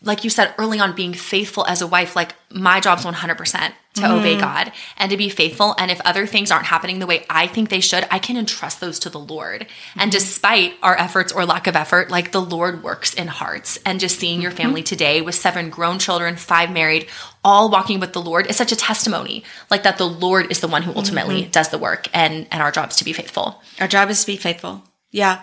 [0.02, 4.06] like you said early on, being faithful as a wife, like my job's 100% to
[4.10, 4.40] obey Mm-hmm.
[4.40, 5.76] God and to be faithful.
[5.78, 8.80] And if other things aren't happening the way I think they should, I can entrust
[8.80, 9.62] those to the Lord.
[9.64, 10.00] Mm-hmm.
[10.00, 13.78] And despite our efforts or lack of effort, like the Lord works in hearts.
[13.86, 14.58] And just seeing your Mm-hmm.
[14.62, 17.08] family today with seven grown children, five married,
[17.44, 19.44] all walking with the Lord is such a testimony.
[19.70, 21.52] Like that the Lord is the one who ultimately Mm-hmm.
[21.52, 23.62] does the work and and our job is to be faithful.
[23.82, 24.84] Our job is to be faithful.
[25.12, 25.42] Yeah.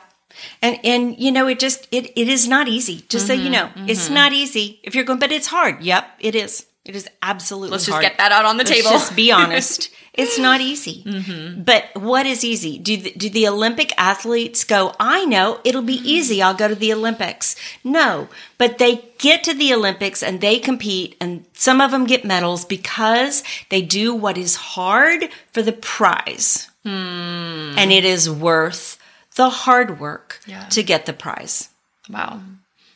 [0.62, 3.04] And and you know, it just it it is not easy.
[3.08, 3.70] Just so you mm-hmm, know.
[3.86, 4.14] It's mm-hmm.
[4.14, 4.80] not easy.
[4.82, 5.82] If you're going but it's hard.
[5.82, 6.66] Yep, it is.
[6.86, 8.90] It is absolutely Let's just get that out on the Let's table.
[8.90, 9.90] just be honest.
[10.14, 11.02] It's not easy.
[11.04, 11.62] Mm-hmm.
[11.62, 12.78] But what is easy?
[12.78, 16.40] Do the, do the Olympic athletes go, I know it'll be easy.
[16.40, 17.56] I'll go to the Olympics.
[17.82, 22.24] No, but they get to the Olympics and they compete and some of them get
[22.24, 26.70] medals because they do what is hard for the prize.
[26.84, 27.74] Hmm.
[27.76, 28.95] And it is worth
[29.36, 30.64] the hard work Yeah.
[30.70, 31.68] to get the prize.
[32.10, 32.40] Wow.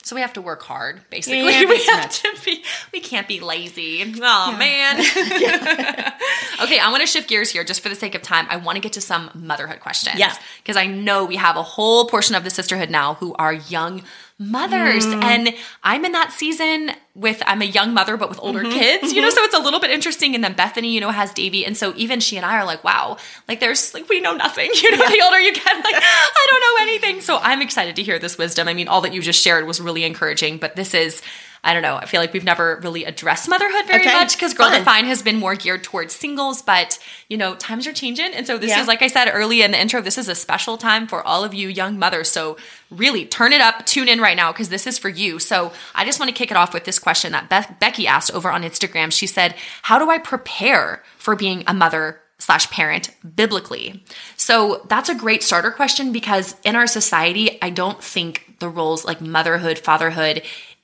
[0.02, 1.40] So we have to work hard, basically.
[1.40, 4.02] Yeah, we have to be we can't be lazy.
[4.20, 4.98] Oh man.
[6.62, 8.46] okay, I want to shift gears here just for the sake of time.
[8.48, 10.18] I want to get to some motherhood questions.
[10.18, 10.34] Yeah.
[10.62, 14.02] Because I know we have a whole portion of the sisterhood now who are young
[14.40, 15.06] mothers.
[15.06, 15.22] Mm.
[15.22, 18.78] And I'm in that season with I'm a young mother but with older Mm-hmm.
[18.78, 20.34] kids, you know, so it's a little bit interesting.
[20.34, 21.64] And then Bethany, you know, has Davy.
[21.66, 24.70] And so even she and I are like, wow, like there's like we know nothing.
[24.80, 27.20] You know, the older you get, like I don't know anything.
[27.20, 28.66] So I'm excited to hear this wisdom.
[28.66, 31.20] I mean, all that you just shared was really encouraging, but this is
[31.62, 31.96] I don't know.
[31.96, 34.78] I feel like we've never really addressed motherhood very Okay, much because Girl fun.
[34.78, 38.32] Define has been more geared towards singles, but you know, times are changing.
[38.32, 38.80] And so this Yeah.
[38.80, 41.44] is, like I said early in the intro, this is a special time for all
[41.44, 42.30] of you young mothers.
[42.30, 42.56] So
[42.90, 45.38] really turn it up, tune in right now because this is for you.
[45.38, 48.32] So I just want to kick it off with this question that Beth- Becky asked
[48.32, 49.12] over on Instagram.
[49.12, 52.20] She said, How do I prepare for being a mother?
[52.42, 54.02] slash parent biblically.
[54.34, 59.04] So that's a great starter question because in our society, I don't think the roles
[59.04, 60.40] like motherhood, fatherhood,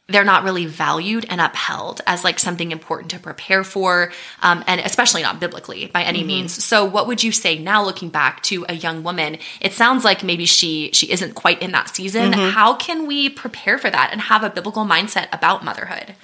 [0.08, 4.80] they're not really valued and upheld as like something important to prepare for, um, and
[4.80, 6.28] especially not biblically by any mm-hmm.
[6.28, 6.64] means.
[6.64, 9.38] So, what would you say now, looking back to a young woman?
[9.60, 12.32] It sounds like maybe she she isn't quite in that season.
[12.32, 12.50] Mm-hmm.
[12.50, 16.14] How can we prepare for that and have a biblical mindset about motherhood?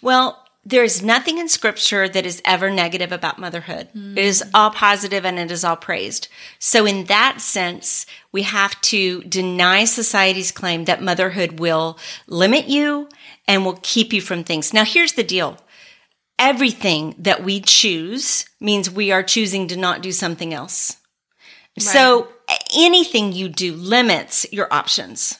[0.00, 3.88] Well, there's nothing in scripture that is ever negative about motherhood.
[3.94, 4.50] It is mm.
[4.54, 6.28] all positive and it is all praised.
[6.58, 13.08] So in that sense, we have to deny society's claim that motherhood will limit you
[13.46, 14.72] and will keep you from things.
[14.72, 15.58] Now here's the deal.
[16.38, 20.96] Everything that we choose means we are choosing to not do something else.
[21.78, 22.28] So
[22.76, 25.38] anything you do limits your options.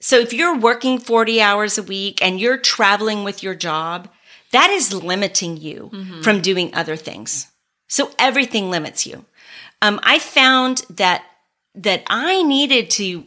[0.00, 4.08] So if you're working 40 hours a week and you're traveling with your job,
[4.52, 5.90] that is limiting you
[6.22, 7.48] from doing other things.
[7.88, 9.24] So everything limits you.
[9.82, 11.24] Um, I found that
[11.74, 13.26] that I needed to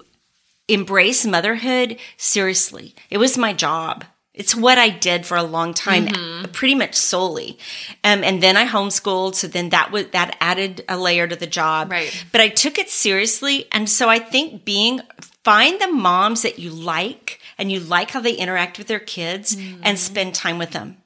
[0.71, 2.95] embrace motherhood seriously.
[3.09, 4.05] It was my job.
[4.33, 6.07] It's what I did for a long time,
[6.53, 7.59] pretty much solely.
[8.03, 11.47] Um, and then I homeschooled, so then that was that added a layer to the
[11.47, 11.91] job.
[11.91, 12.25] Right.
[12.31, 15.01] But I took it seriously, and so I think being
[15.43, 19.57] find the moms that you like and you like how they interact with their kids
[19.83, 20.97] and spend time with them.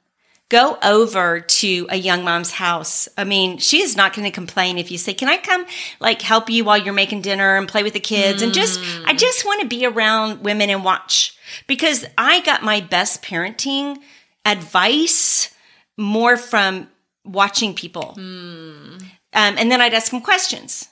[0.48, 3.08] Go over to a young mom's house.
[3.18, 5.66] I mean, she is not going to complain if you say, "Can I come
[5.98, 9.12] like help you while you're making dinner and play with the kids?" And just I
[9.14, 13.98] just want to be around women and watch because I got my best parenting
[14.44, 15.50] advice
[15.96, 16.88] more from
[17.24, 18.14] watching people.
[19.32, 20.88] Um, and then I'd ask them questions.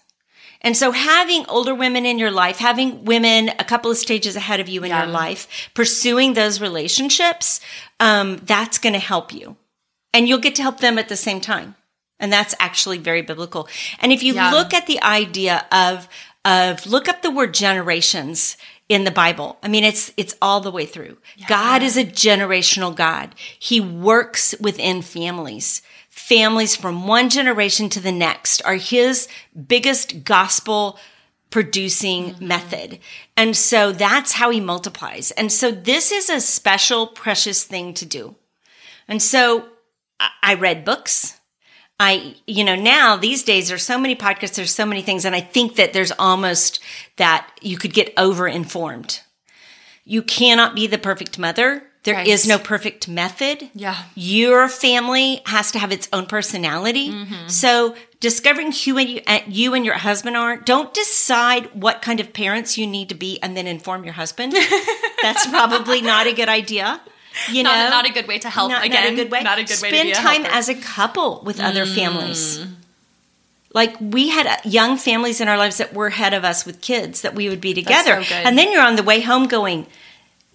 [0.64, 4.58] And so having older women in your life, having women a couple of stages ahead
[4.60, 5.04] of you in Yeah.
[5.04, 7.60] your life, pursuing those relationships,
[8.00, 9.56] um, that's going to help you.
[10.12, 11.76] And you'll get to help them at the same time.
[12.18, 13.68] And that's actually very biblical.
[14.00, 14.50] And if you Yeah.
[14.50, 16.08] look at the idea of,
[16.44, 18.56] of look up the word generations
[18.88, 19.58] in the Bible.
[19.62, 21.16] I mean, it's, it's all the way through.
[21.48, 23.34] God is a generational God.
[23.58, 25.80] He works within families
[26.14, 29.26] families from one generation to the next are his
[29.66, 30.96] biggest gospel
[31.50, 32.46] producing mm-hmm.
[32.46, 33.00] method.
[33.36, 35.32] And so that's how he multiplies.
[35.32, 38.36] And so this is a special, precious thing to do.
[39.08, 39.68] And so
[40.20, 41.40] I- I read books.
[41.98, 45.24] I, you know, now these days there's so many podcasts, there's so many things.
[45.24, 46.78] And I think that there's almost
[47.16, 49.20] that you could get over informed.
[50.04, 51.84] You cannot be the perfect mother.
[52.04, 52.48] There is Right.
[52.58, 53.70] no perfect method.
[53.74, 53.96] Yeah.
[54.14, 57.10] Your family has to have its own personality.
[57.10, 57.48] Mm-hmm.
[57.48, 62.20] So discovering who and you, uh, you and your husband are, don't decide what kind
[62.20, 64.52] of parents you need to be and then inform your husband.
[65.22, 67.00] That's probably not a good idea.
[67.50, 68.70] You know, Not, not a good way to help.
[68.70, 69.40] not, Again, not a good way.
[69.42, 70.44] Not a good way Spend to be time.
[70.44, 70.50] Mm.
[70.52, 72.64] as a couple with other families.
[73.72, 76.80] Like we had uh, young families in our lives that were ahead of us with
[76.80, 79.86] kids that we would be together, so and then you're on the way home going,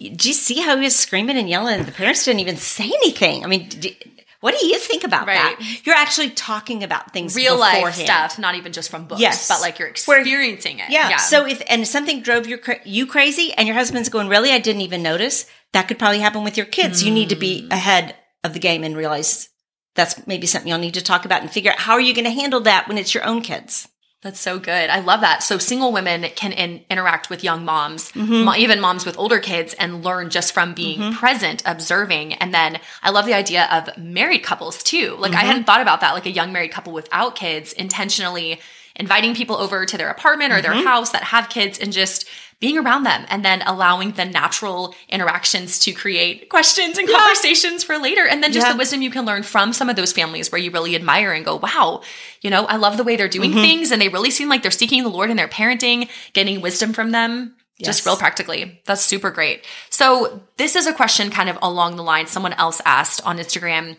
[0.00, 1.84] "Do you see how he was screaming and yelling?
[1.84, 3.44] The parents didn't even say anything.
[3.44, 3.96] I mean." d
[4.40, 5.58] what do you think about Right.
[5.58, 5.80] that?
[5.84, 9.46] You're actually talking about things real life stuff, not even just from books, Yes.
[9.48, 10.88] but like you're Where- experiencing it.
[10.88, 11.16] Yeah.
[11.18, 14.50] So if and something drove your you crazy, and your husband's going, "Really?
[14.50, 17.02] I didn't even notice." That could probably happen with your kids.
[17.02, 17.72] You need to be Mm.
[17.74, 19.50] ahead of the game and realize
[19.94, 22.24] that's maybe something you'll need to talk about and figure out how are you going
[22.24, 23.88] to handle that when it's your own kids.
[24.22, 24.90] That's so good.
[24.90, 25.42] I love that.
[25.42, 28.44] So single women can in, interact with young moms, Mm-hmm.
[28.44, 32.34] mo- even moms with older kids, and learn just from being present, observing.
[32.34, 35.16] And then I love the idea of married couples too.
[35.18, 35.40] Like Mm-hmm.
[35.40, 38.60] I hadn't thought about that, like a young married couple without kids, intentionally
[38.94, 40.86] inviting people over to their apartment or their Mm-hmm.
[40.86, 42.28] house that have kids and just
[42.60, 47.96] being around them and then allowing the natural interactions to create questions and conversations for
[47.98, 48.26] later.
[48.26, 48.72] And then just Yeah.
[48.74, 51.44] the wisdom you can learn from some of those families where you really admire and
[51.44, 52.02] go, wow,
[52.42, 53.60] you know, I love the way they're doing Mm-hmm.
[53.62, 56.92] things and they really seem like they're seeking the Lord in their parenting, getting wisdom
[56.92, 57.56] from them.
[57.82, 58.78] Just real practically.
[58.84, 59.64] That's super great.
[59.88, 63.96] So this is a question kind of along the line someone else asked on Instagram.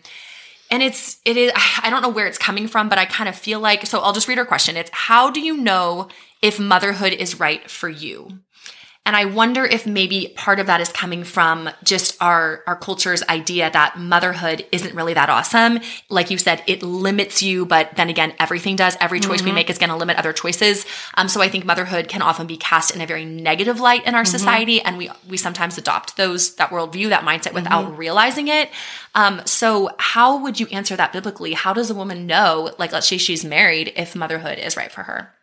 [0.70, 1.50] And it's, it is,
[1.82, 4.12] I don't know where it's coming from, but I kind of feel like, so I'll
[4.12, 4.76] just read her question.
[4.76, 6.06] It's how do you know
[6.40, 8.38] if motherhood is right for you?
[9.04, 13.24] And I wonder if maybe part of that is coming from just our, our culture's
[13.24, 15.80] idea that motherhood isn't really that awesome.
[16.08, 18.96] Like you said, it limits you, but then again, everything does.
[19.00, 20.86] Every choice we make is going to limit other choices.
[21.14, 24.14] Um, so I think motherhood can often be cast in a very negative light in
[24.14, 24.80] our society.
[24.80, 28.70] And we, we sometimes adopt those, that worldview, that mindset without realizing it.
[29.16, 31.54] Um, so how would you answer that biblically?
[31.54, 35.02] How does a woman know, like, let's say she's married, if motherhood is right for
[35.02, 35.34] her?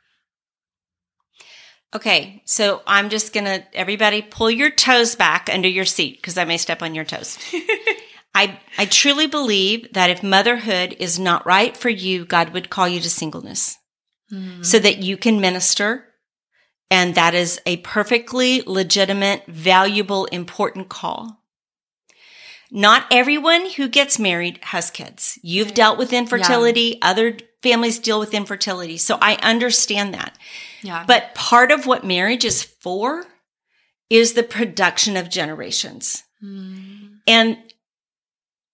[1.95, 6.45] Okay, so I'm just gonna everybody pull your toes back under your seat because I
[6.45, 7.37] may step on your toes.
[8.35, 12.87] I I truly believe that if motherhood is not right for you, God would call
[12.87, 13.77] you to singleness
[14.29, 14.61] hmm.
[14.61, 16.05] so that you can minister.
[16.91, 21.43] And that is a perfectly legitimate, valuable, important call.
[22.71, 25.39] Not everyone who gets married has kids.
[25.43, 26.99] You've dealt with infertility.
[27.01, 28.97] Other families deal with infertility.
[28.97, 30.37] So I understand that.
[30.81, 31.03] Yeah.
[31.07, 33.25] But part of what marriage is for
[34.09, 36.23] is the production of generations.
[37.27, 37.57] And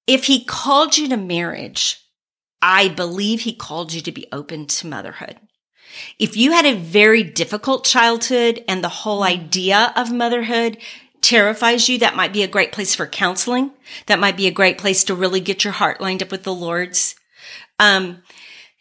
[0.08, 2.00] if he called you to marriage,
[2.62, 5.38] I believe he called you to be open to motherhood.
[6.20, 10.78] If you had a very difficult childhood and the whole idea of motherhood
[11.22, 13.72] terrifies you, that might be a great place for counseling.
[14.06, 16.54] That might be a great place to really get your heart lined up with the
[16.54, 17.15] Lord's.
[17.80, 18.24] Um,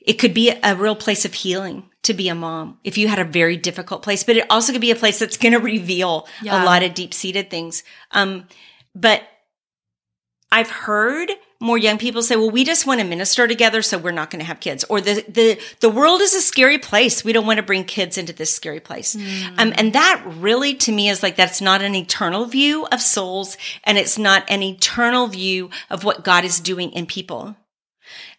[0.05, 3.19] it could be a real place of healing to be a mom if you had
[3.19, 6.29] a very difficult place, but it also could be a place that's going to reveal
[6.43, 6.63] Yeah.
[6.63, 7.83] a lot of deep seated things.
[8.13, 8.47] Um,
[8.95, 9.23] but
[10.53, 14.13] I've heard more young people say, well, we just want to minister together, so we're
[14.13, 14.85] not going to have kids.
[14.91, 17.25] Or the, the, the world is a scary place.
[17.25, 19.17] We don't want to bring kids into this scary place.
[19.17, 23.57] Um, and that really to me is like, that's not an eternal view of souls.
[23.83, 27.57] And it's not an eternal view of what God is doing in people.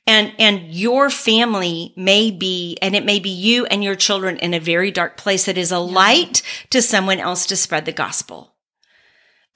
[0.07, 4.53] And, and your family may be, and it may be you and your children in
[4.53, 8.53] a very dark place that is a light to someone else to spread the gospel.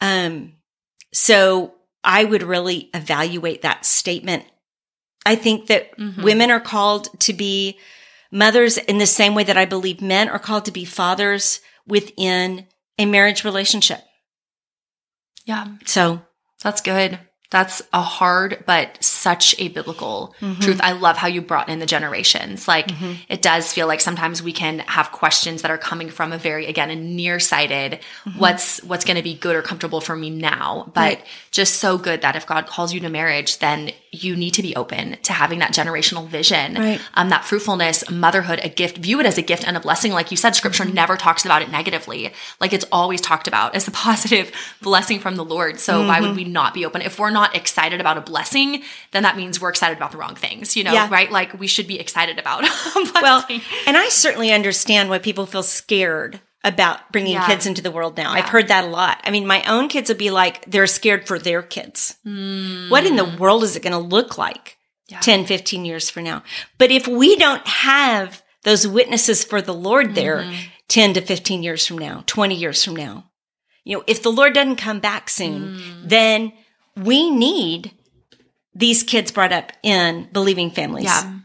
[0.01, 0.53] Um,
[1.13, 4.45] so I would really evaluate that statement.
[5.25, 7.77] I think that women are called to be
[8.31, 12.67] mothers in the same way that I believe men are called to be fathers within
[12.97, 14.01] a marriage relationship.
[15.45, 15.67] yeah.
[15.85, 16.21] So
[16.63, 17.19] That's good.
[17.51, 20.61] That's a hard but such a biblical mm-hmm.
[20.61, 20.79] truth.
[20.83, 22.67] I love how you brought in the generations.
[22.67, 23.13] Like mm-hmm.
[23.27, 26.67] it does feel like sometimes we can have questions that are coming from a very
[26.67, 28.37] again a nearsighted mm-hmm.
[28.37, 30.91] what's what's going to be good or comfortable for me now.
[30.93, 31.25] But Right.
[31.49, 34.75] just so good that if God calls you to marriage, then you need to be
[34.75, 36.75] open to having that generational vision.
[36.75, 37.01] Right.
[37.15, 40.11] Um that fruitfulness, motherhood, a gift, view it as a gift and a blessing.
[40.11, 42.31] Like you said, scripture never talks about it negatively.
[42.61, 44.51] Like it's always talked about as a positive
[44.83, 45.79] blessing from the Lord.
[45.79, 48.83] So why would we not be open if we're not not excited about a blessing,
[49.11, 51.07] then that means we're excited about the wrong things, you know, Yeah.
[51.09, 51.31] right?
[51.31, 52.63] Like we should be excited about
[53.21, 53.45] Well,
[53.87, 57.47] and I certainly understand why people feel scared about bringing Yeah.
[57.47, 58.31] kids into the world now.
[58.31, 59.21] I've heard that a lot.
[59.23, 62.17] I mean, my own kids would be like, they're scared for their kids.
[62.23, 64.75] What in the world is it going to look like.
[65.07, 65.19] Yeah.
[65.21, 66.43] 10, 15 years from now?
[66.77, 70.67] But if we don't have those witnesses for the Lord there Mm-hmm.
[70.89, 73.25] 10 to 15 years from now, 20 years from now,
[73.85, 76.09] you know, if the Lord doesn't come back soon, Mm.
[76.09, 76.53] then
[76.99, 77.91] we need
[78.73, 81.05] these kids brought up in believing families.
[81.05, 81.35] Yeah.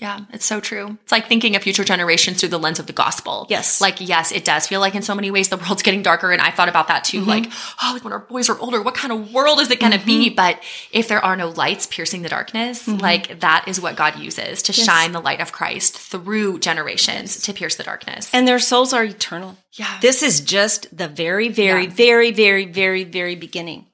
[0.00, 0.98] Yeah, it's so true.
[1.04, 3.46] It's like thinking of future generations through the lens of the gospel.
[3.48, 3.80] Yes.
[3.80, 6.32] Like, yes, it does feel like in so many ways the world's getting darker.
[6.32, 7.20] And I thought about that too.
[7.20, 7.28] Mm-hmm.
[7.28, 7.44] Like,
[7.80, 10.04] oh, like when our boys are older, what kind of world is it going to
[10.04, 10.26] be?
[10.26, 10.34] Mm-hmm.
[10.34, 14.64] But if there are no lights piercing the darkness, like that is what God uses
[14.64, 18.28] to shine the light of Christ through generations to pierce the darkness.
[18.34, 19.56] And their souls are eternal.
[19.74, 19.98] Yeah.
[20.00, 21.90] This is just the very, very, Yeah.
[21.90, 23.86] very, very, very, very beginning.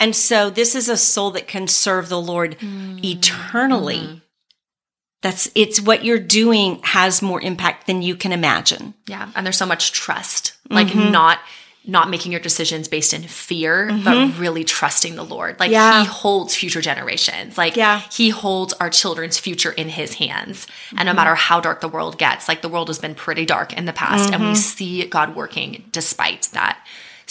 [0.00, 3.04] And so this is a soul that can serve the Lord Mm.
[3.04, 3.96] eternally.
[3.98, 4.18] Mm-hmm.
[5.22, 8.94] That's it's what you're doing has more impact than you can imagine.
[9.06, 10.54] Yeah, and there's so much trust.
[10.68, 11.12] Like Mm-hmm.
[11.12, 11.38] not
[11.84, 15.58] not making your decisions based in fear, but really trusting the Lord.
[15.58, 15.74] Like Mm-hmm.
[15.74, 16.00] Yeah.
[16.02, 17.58] he holds future generations.
[17.58, 18.00] Like Yeah.
[18.12, 20.66] he holds our children's future in his hands.
[20.90, 21.06] And Mm-hmm.
[21.06, 23.84] no matter how dark the world gets, like the world has been pretty dark in
[23.86, 24.48] the past and Mm-hmm.
[24.52, 26.78] we see God working despite that.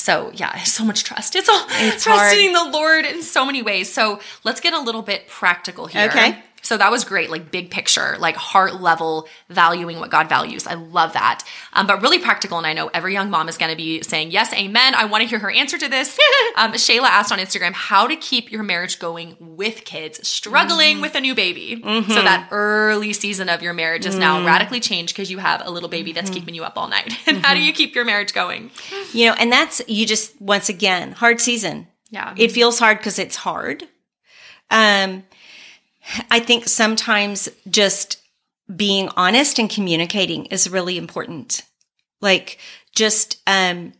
[0.02, 1.36] So yeah, so much trust.
[1.36, 3.94] It's all It's trusting the Lord in so many ways.
[3.94, 6.10] So let's get a little bit practical here.
[6.10, 6.44] Okay.
[6.62, 10.68] So that was great, like big picture, like heart level, valuing what God values.
[10.68, 11.44] I love that.
[11.74, 12.58] Um, but really practical.
[12.58, 14.96] And I know every young mom is going to be saying, yes, amen.
[14.96, 16.18] I want to hear her answer to this.
[16.56, 21.16] um, Shayla asked on Instagram how to keep your marriage going with kids struggling with
[21.16, 21.82] a new baby.
[21.82, 25.72] So that early season of your marriage is now radically changed because you have a
[25.72, 27.14] little baby that's keeping you up all night.
[27.28, 28.72] and how do you keep your marriage going?
[29.14, 31.88] You know, and that's you just once again, hard season.
[32.10, 32.34] Yeah.
[32.38, 33.88] It feels hard because it's hard.
[34.70, 35.24] Um,
[36.30, 38.18] I think sometimes just
[38.74, 41.64] being honest and communicating is really important.
[42.22, 42.58] Like
[42.96, 43.94] just, um,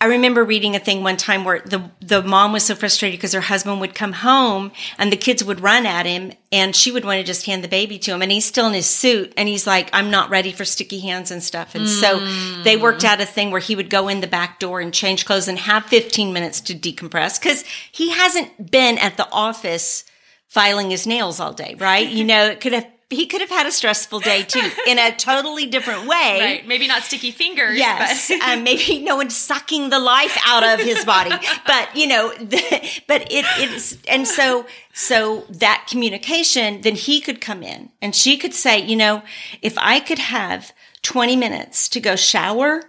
[0.00, 3.34] I remember reading a thing one time where the, the mom was so frustrated because
[3.34, 7.04] her husband would come home and the kids would run at him and she would
[7.04, 9.48] want to just hand the baby to him and he's still in his suit and
[9.48, 11.76] he's like, I'm not ready for sticky hands and stuff.
[11.76, 12.18] And so
[12.64, 15.24] they worked out a thing where he would go in the back door and change
[15.24, 20.04] clothes and have 15 minutes to decompress because he hasn't been at the office
[20.52, 22.06] filing his nails all day, right?
[22.06, 25.10] You know, it could have, he could have had a stressful day too in a
[25.16, 26.38] totally different way.
[26.40, 26.68] Right.
[26.68, 27.78] Maybe not sticky fingers.
[27.78, 31.30] Yes, But um, maybe no one's sucking the life out of his body,
[31.66, 37.62] but you know, but it it's and so so that communication, then he could come
[37.62, 39.22] in and she could say, you know,
[39.62, 42.82] if I could have twenty minutes to go shower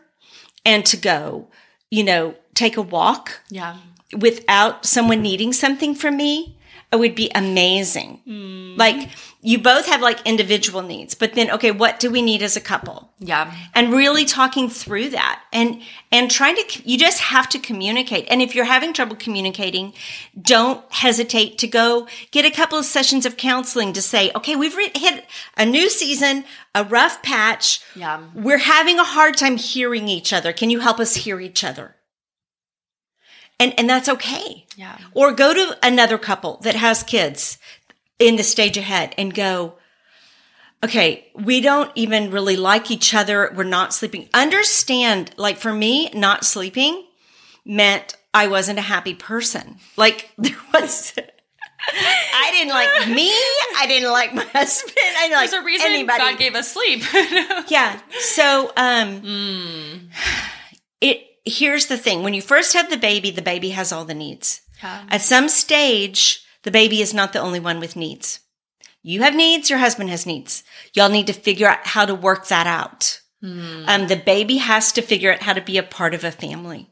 [0.65, 1.47] and to go,
[1.89, 3.77] you know, take a walk yeah.
[4.17, 6.57] without someone needing something from me,
[6.93, 8.21] it would be amazing.
[8.27, 8.77] Mm.
[8.77, 9.09] Like
[9.41, 12.61] you both have like individual needs, but then okay, what do we need as a
[12.61, 13.11] couple?
[13.19, 13.53] Yeah.
[13.73, 15.81] and really talking through that and
[16.11, 19.93] and trying to you just have to communicate and if you're having trouble communicating
[20.41, 24.75] don't hesitate to go get a couple of sessions of counseling to say okay we've
[24.75, 25.25] re- hit
[25.55, 26.43] a new season
[26.75, 28.21] a rough patch Yeah.
[28.35, 31.95] we're having a hard time hearing each other can you help us hear each other
[33.63, 34.97] and and that's okay Yeah.
[35.13, 37.57] or go to another couple that has kids
[38.19, 39.75] in the stage ahead and go,
[40.83, 43.51] okay, we don't even really like each other.
[43.55, 44.27] We're not sleeping.
[44.33, 47.05] Understand, like for me, not sleeping
[47.65, 49.77] meant I wasn't a happy person.
[49.97, 51.13] Like there was.
[51.85, 53.29] I didn't like me.
[53.77, 54.93] I didn't like my husband.
[54.97, 56.17] I didn't like a reason anybody.
[56.19, 57.03] God gave us sleep.
[57.69, 57.99] Yeah.
[58.19, 59.97] So, um, Hmm.
[61.01, 62.23] it, here's the thing.
[62.23, 64.61] When you first have the baby, the baby has all the needs.
[64.81, 65.03] Yeah.
[65.09, 68.39] At some stage, the baby is not the only one with needs.
[69.01, 70.63] You have needs, your husband has needs.
[70.93, 73.19] Y'all need to figure out how to work that out.
[73.43, 76.89] Um, the baby has to figure out how to be a part of a family.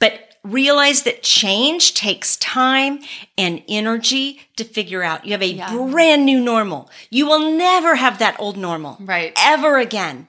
[0.00, 2.98] But realize that change takes time
[3.38, 5.24] and energy to figure out.
[5.24, 5.72] You have a Yeah.
[5.72, 6.90] brand new normal.
[7.10, 8.96] You will never have that old normal.
[8.98, 9.32] Right.
[9.36, 10.26] Ever again.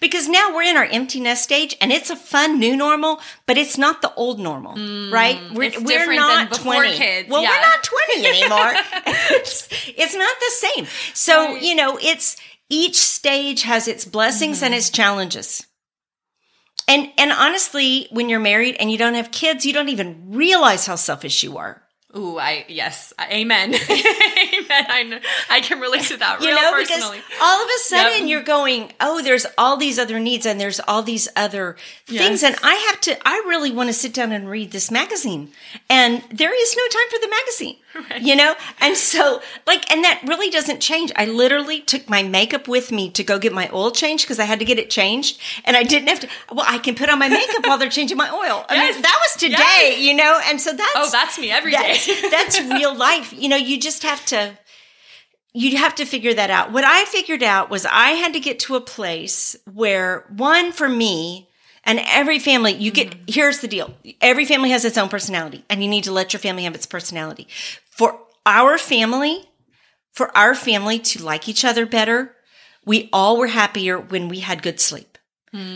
[0.00, 3.56] Because now we're in our empty nest stage and it's a fun new normal, but
[3.58, 4.74] it's not the old normal,
[5.10, 5.38] right?
[5.52, 7.50] We're, Mm, different than before kids, Well, yeah.
[7.50, 8.72] we're not 20 anymore.
[9.36, 10.86] it's, it's not the same.
[11.14, 11.62] So, Right.
[11.62, 12.36] you know, it's
[12.68, 14.78] each stage has its blessings and Mm-hmm.
[14.78, 15.66] its challenges.
[16.88, 20.86] And and honestly, when you're married and you don't have kids, you don't even realize
[20.86, 21.82] how selfish you are.
[22.16, 24.86] Ooh, I yes, amen, amen.
[24.88, 25.18] I know,
[25.50, 27.18] I can relate to that you know personally.
[27.18, 28.28] because all of a sudden Yep.
[28.30, 32.44] you're going oh there's all these other needs and there's all these other things Yes.
[32.44, 35.50] and i have to i really want to sit down and read this magazine
[35.90, 37.76] and there is no time for the magazine
[38.20, 42.68] you know and so like and that really doesn't change i literally took my makeup
[42.68, 45.40] with me to go get my oil changed because i had to get it changed
[45.64, 48.16] and i didn't have to well i can put on my makeup while they're changing
[48.16, 48.94] my oil i Yes.
[48.94, 50.00] mean that was today Yes.
[50.00, 51.96] you know and so that's oh, that's me every day.
[52.06, 53.32] that's, that's real life.
[53.32, 54.56] You know, you just have to
[55.52, 56.72] you have to figure that out.
[56.72, 60.88] What I figured out was I had to get to a place where one for
[60.88, 61.48] me
[61.84, 63.22] and every family you get mm-hmm.
[63.26, 63.94] here's the deal.
[64.20, 66.86] Every family has its own personality and you need to let your family have its
[66.86, 67.48] personality.
[67.96, 69.48] For our family,
[70.12, 72.34] for our family to like each other better,
[72.84, 75.18] we all were happier when we had good sleep.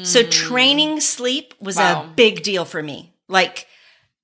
[0.03, 2.03] So training sleep was Wow.
[2.03, 3.15] a big deal for me.
[3.29, 3.67] Like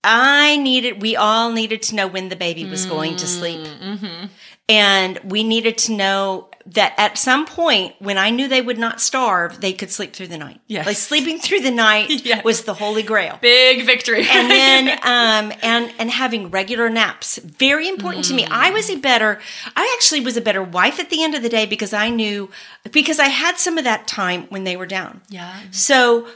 [0.05, 3.61] I needed, we all needed to know when the baby was going to sleep.
[3.61, 4.26] Mm-hmm.
[4.68, 9.01] And we needed to know that at some point when I knew they would not
[9.01, 10.61] starve, they could sleep through the night.
[10.67, 10.85] Yes.
[10.87, 12.45] Like sleeping through the night Yes.
[12.45, 13.39] was the holy grail.
[13.41, 14.27] Big victory.
[14.29, 18.47] And then, um, and, and having regular naps, very important to me.
[18.51, 19.41] I was a better,
[19.77, 22.51] I actually was a better wife at the end of the day because I knew,
[22.91, 25.21] because I had some of that time when they were down.
[25.29, 25.61] yeah.
[25.71, 26.27] So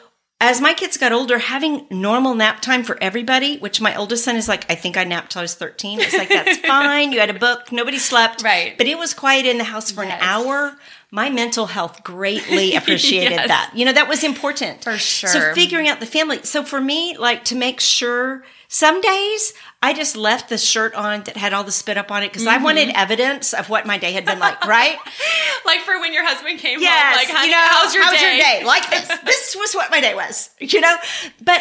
[0.41, 4.37] as my kids got older, having normal nap time for everybody, which my oldest son
[4.37, 6.01] is like, I think I napped till I was 13.
[6.01, 7.13] It's like, that's fine.
[7.13, 7.71] You had a book.
[7.71, 8.43] Nobody slept.
[8.43, 8.77] Right.
[8.79, 10.15] But it was quiet in the house for Yes.
[10.15, 10.77] an hour.
[11.11, 13.49] My mental health greatly appreciated Yes.
[13.49, 13.73] that.
[13.75, 14.83] You know, that was important.
[14.83, 15.29] For sure.
[15.31, 16.43] So figuring out the family.
[16.45, 19.53] So for me, like to make sure some days
[19.83, 22.47] I just left the shirt on that had all the spit up on it because
[22.47, 22.97] I wanted Mm-hmm.
[23.03, 24.97] evidence of what my day had been like, right?
[25.67, 28.63] Like for when your husband came Yes, home, like, honey, you know, how's your day?
[28.65, 29.09] Like this.
[29.25, 30.51] This was what my day was.
[30.61, 30.97] You know,
[31.43, 31.61] but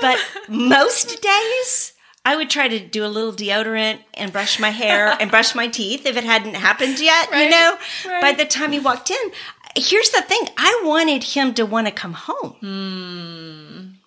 [0.00, 1.92] but most days
[2.24, 5.68] I would try to do a little deodorant and brush my hair and brush my
[5.68, 7.30] teeth if it hadn't happened yet.
[7.32, 8.20] You know, right.
[8.20, 9.30] by the time he walked in,
[9.76, 13.97] here's the thing: I wanted him to want to come home.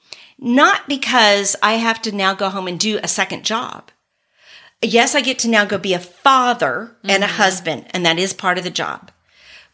[0.41, 3.91] Not because I have to now go home and do a second job.
[4.81, 7.35] Yes, I get to now go be a father and a Mm-hmm.
[7.37, 9.11] husband, and that is part of the job.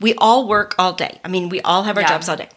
[0.01, 1.19] We all work all day.
[1.23, 2.09] I mean, we all have our Yeah.
[2.09, 2.49] jobs all day.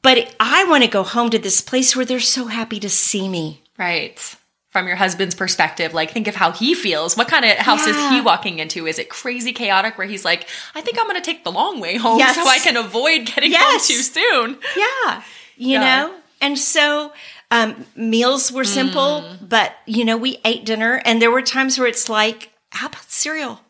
[0.00, 3.28] But I want to go home to this place where they're so happy to see
[3.28, 3.62] me.
[3.76, 4.18] Right.
[4.70, 7.16] From your husband's perspective, like think of how he feels.
[7.16, 8.86] What kind of house is he walking into?
[8.86, 11.80] Is it crazy chaotic where he's like, I think I'm going to take the long
[11.80, 12.36] way home Yes.
[12.36, 13.88] so I can avoid getting Yes.
[13.88, 14.58] home too soon?
[14.76, 15.22] Yeah.
[15.56, 15.80] You Yeah.
[16.06, 16.14] know?
[16.40, 17.12] And so
[17.50, 19.48] um, meals were simple, Mm.
[19.48, 23.10] but, you know, we ate dinner and there were times where it's like, how about
[23.10, 23.60] cereal?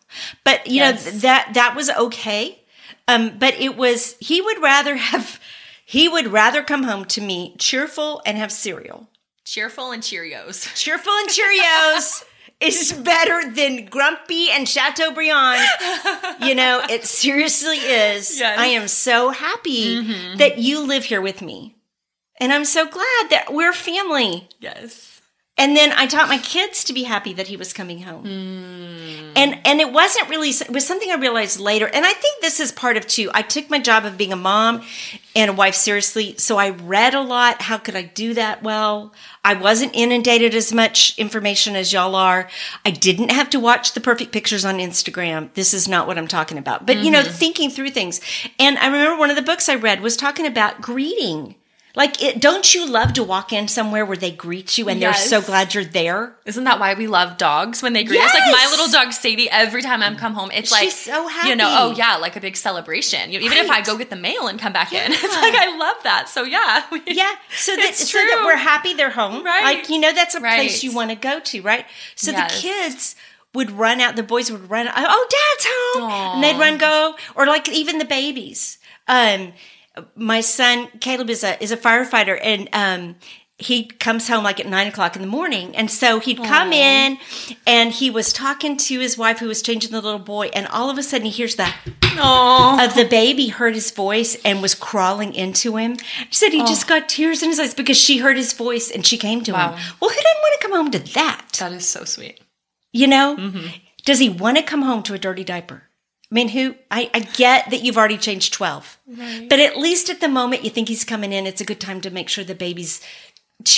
[0.44, 1.04] But, you Yes.
[1.06, 2.58] know, that, that was okay.
[3.06, 5.40] Um, but it was, he would rather have,
[5.84, 9.08] he would rather come home to me cheerful and have cereal.
[9.44, 10.74] Cheerful and Cheerios.
[10.82, 12.22] Cheerful and Cheerios
[12.60, 15.64] is better than grumpy and Chateaubriand.
[16.42, 18.38] You know, it seriously is.
[18.40, 18.58] Yes.
[18.58, 20.02] I am so happy
[20.36, 21.74] that you live here with me.
[22.38, 24.48] And I'm so glad that we're family.
[24.60, 25.20] Yes.
[25.60, 28.22] And then I taught my kids to be happy that he was coming home.
[28.22, 29.32] Hmm.
[29.34, 31.88] And and it wasn't really it was something I realized later.
[31.88, 33.28] And I think this is part of too.
[33.34, 34.82] I took my job of being a mom
[35.34, 36.36] and a wife seriously.
[36.38, 37.62] So I read a lot.
[37.62, 39.12] How could I do that well?
[39.44, 42.48] I wasn't inundated as much information as y'all are.
[42.84, 45.52] I didn't have to watch the perfect pictures on Instagram.
[45.54, 46.86] This is not what I'm talking about.
[46.86, 47.32] But you know, Mm-hmm.
[47.32, 48.20] thinking through things.
[48.60, 51.56] And I remember one of the books I read was talking about greeting.
[51.98, 55.28] Like, it, don't you love to walk in somewhere where they greet you and Yes.
[55.28, 56.34] they're so glad you're there?
[56.46, 58.32] Isn't that why we love dogs when they greet us?
[58.32, 61.56] Like my little dog Sadie, every time I come home, it's like She's so You
[61.56, 63.32] know, oh yeah, like a big celebration.
[63.32, 65.76] You, even if I go get the mail and come back in, it's like I
[65.76, 66.28] love that.
[66.28, 69.44] So yeah, we- Yeah, so that It's so that we're happy they're home.
[69.44, 69.64] Right.
[69.64, 71.84] Like you know, that's a place you want to go to, right?
[72.14, 72.54] So Yes.
[72.54, 73.16] the kids
[73.54, 74.14] would run out.
[74.14, 74.86] The boys would run.
[74.94, 76.34] Oh, Dad's home, Aw.
[76.34, 78.78] and they'd run go, or like even the babies.
[79.08, 79.52] Um,
[80.14, 83.16] my son Caleb is a is a firefighter, and um.
[83.60, 85.74] He comes home like at nine o'clock in the morning.
[85.74, 86.72] And so he'd come Aw.
[86.74, 87.18] in
[87.66, 90.46] and he was talking to his wife who was changing the little boy.
[90.54, 91.68] And all of a sudden he hears the
[92.20, 92.84] Aw.
[92.84, 95.96] of the baby heard his voice and was crawling into him.
[96.30, 99.04] She said he just got tears in his eyes because she heard his voice and
[99.04, 99.72] she came to Wow.
[99.72, 99.94] him.
[99.98, 101.46] Well, who didn't want to come home to that?
[101.58, 102.40] that is so sweet.
[102.92, 103.36] You know?
[103.36, 103.66] Mm-hmm.
[104.04, 105.82] Does he want to come home to a dirty diaper?
[106.30, 106.74] I mean, who?
[106.90, 108.98] I, I get that you've already changed 12.
[109.48, 112.00] But at least at the moment you think he's coming in, it's a good time
[112.02, 113.00] to make sure the baby's,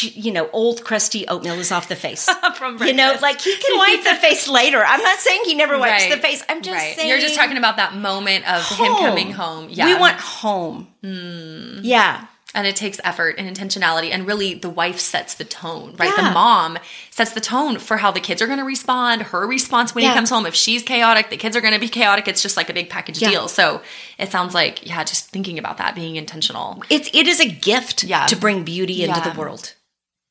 [0.01, 2.29] you know, old crusty oatmeal is off the face.
[2.57, 4.83] From you know, like he can wipe the face later.
[4.85, 6.11] I'm not saying he never wipes Right.
[6.17, 6.43] the face.
[6.49, 6.97] I'm just right.
[6.97, 7.09] saying.
[7.09, 9.69] You're just talking about that moment of him coming home.
[9.71, 10.89] Yeah, We want home.
[11.05, 11.79] Hmm.
[11.83, 12.27] Yeah.
[12.53, 14.11] And it takes effort and intentionality.
[14.11, 16.13] And really, the wife sets the tone, right?
[16.17, 16.29] Yeah.
[16.29, 16.79] The mom
[17.11, 20.11] sets the tone for how the kids are going to respond, her response when Yeah.
[20.11, 20.47] he comes home.
[20.47, 22.27] If she's chaotic, the kids are going to be chaotic.
[22.27, 23.31] It's just like a big package Yeah.
[23.31, 23.47] deal.
[23.49, 23.83] So
[24.19, 26.83] it sounds like, yeah, just thinking about that, being intentional.
[26.91, 28.27] It's it is a gift Yeah.
[28.27, 29.75] to bring beauty into the world.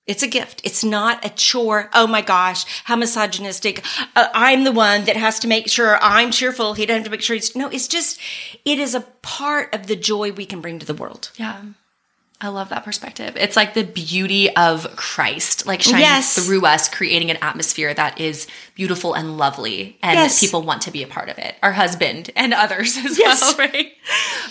[0.05, 0.61] It's a gift.
[0.65, 1.89] It's not a chore.
[1.93, 3.85] Oh my gosh, how misogynistic.
[4.15, 6.73] Uh, I'm the one that has to make sure I'm cheerful.
[6.73, 7.55] He doesn't have to make sure he's.
[7.55, 8.19] No, it's just,
[8.65, 11.29] it is a part of the joy we can bring to the world.
[11.37, 11.61] Yeah.
[12.41, 13.35] I love that perspective.
[13.35, 16.35] It's like the beauty of Christ, like shining Yes.
[16.45, 20.39] through us, creating an atmosphere that is beautiful and lovely, and Yes.
[20.39, 21.57] people want to be a part of it.
[21.61, 23.41] Our husband and others as Yes.
[23.41, 23.91] well, right?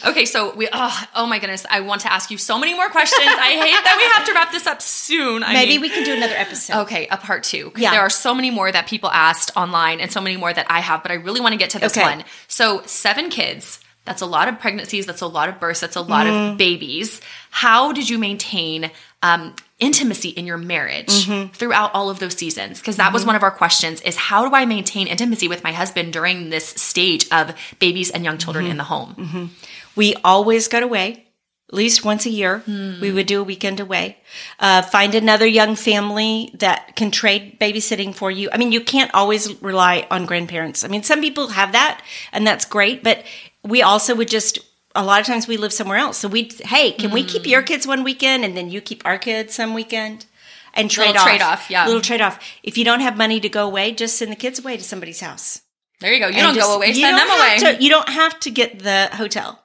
[0.07, 0.69] Okay, so we.
[0.71, 3.23] Oh, oh my goodness, I want to ask you so many more questions.
[3.27, 5.43] I hate that we have to wrap this up soon.
[5.43, 6.77] I Maybe mean- we can do another episode.
[6.83, 7.73] Okay, a part two.
[7.75, 7.93] Yeah.
[7.93, 10.81] There are so many more that people asked online and so many more that I
[10.81, 12.03] have, but I really want to get to this Okay.
[12.03, 12.25] one.
[12.49, 13.81] So, seven kids.
[14.09, 15.07] That's a lot of pregnancies.
[15.07, 15.81] That's a lot of births.
[15.81, 16.53] That's a lot Mm-hmm.
[16.53, 17.21] of babies.
[17.51, 18.91] How did you maintain
[19.23, 21.53] um, intimacy in your marriage Mm-hmm.
[21.53, 22.81] throughout all of those seasons?
[22.81, 25.73] Because that was one of our questions is how do I maintain intimacy with my
[25.73, 28.73] husband during this stage of babies and young children Mm-hmm.
[28.73, 29.51] in the home?
[29.95, 31.25] We always got away.
[31.71, 32.99] At least once a year, Hmm.
[32.99, 34.17] we would do a weekend away.
[34.59, 38.49] Uh, find another young family that can trade babysitting for you.
[38.51, 40.83] I mean, you can't always rely on grandparents.
[40.83, 42.01] I mean, some people have that,
[42.33, 43.05] and that's great.
[43.05, 43.23] But
[43.65, 44.59] we also would just
[44.95, 46.19] a lot of times we live somewhere else.
[46.19, 47.51] So we, hey, can we keep Hmm.
[47.51, 50.27] your kids one weekend, and then you keep our kids some weekend,
[50.75, 51.29] and trade Little off.
[51.29, 51.87] trade-off, yeah.
[51.87, 52.39] little trade off.
[52.63, 55.21] If you don't have money to go away, just send the kids away to somebody's
[55.21, 55.61] house.
[56.01, 56.27] There you go.
[56.29, 57.59] You And don't just- go away, send them away.
[57.59, 59.63] to- you don't have to get the hotel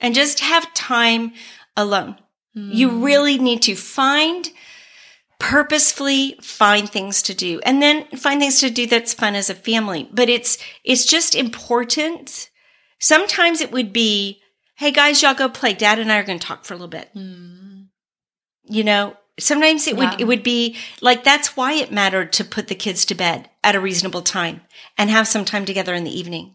[0.00, 1.32] and just have time
[1.76, 2.16] alone.
[2.54, 3.02] You Hmm.
[3.02, 4.50] really need to find
[5.38, 9.54] purposefully find things to do and then find things to do that's fun as a
[9.54, 10.08] family.
[10.12, 12.48] But it's, it's just important.
[12.98, 14.40] Sometimes it would be,
[14.76, 15.72] Hey guys, y'all go play.
[15.74, 17.10] Dad and I are going to talk for a little bit.
[17.12, 17.82] Hmm.
[18.64, 19.96] You know, sometimes it.
[19.96, 20.10] Yeah.
[20.10, 23.48] would, it would be like, that's why it mattered to put the kids to bed
[23.64, 24.60] at a reasonable time
[24.96, 26.54] and have some time together in the evening.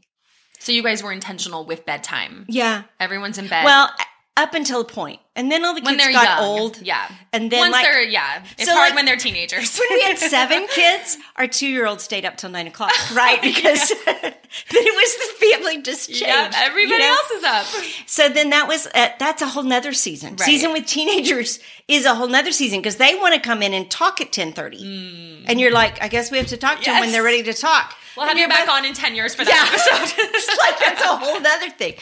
[0.60, 2.46] so you guys were intentional with bedtime.
[2.48, 2.84] Yeah.
[3.00, 3.66] Everyone's in bed.
[3.66, 3.90] Well,
[4.36, 6.44] up until a point, and then all the kids got young.
[6.60, 6.82] old.
[6.82, 7.08] Yeah.
[7.32, 9.78] And then, once like- they're yeah, it's So, hard like- when they're teenagers.
[9.78, 13.40] When we had seven kids, our two-year-old stayed up till nine o'clock, right?
[13.42, 14.34] Because then
[14.72, 16.24] it was the family just changed.
[16.24, 17.16] yeah, everybody you know?
[17.16, 17.66] else is up.
[18.08, 20.32] So then that was uh, that's a whole nother season.
[20.32, 20.40] Right.
[20.42, 23.90] Season with teenagers is a whole nother season because they want to come in and
[23.92, 27.00] talk at ten thirty, and you're like, I guess we have to talk to them
[27.02, 27.12] when.
[27.12, 27.96] They're ready to talk.
[28.16, 30.16] We'll have you back on in ten years for that episode.
[30.36, 31.96] it's like that's a whole other thing.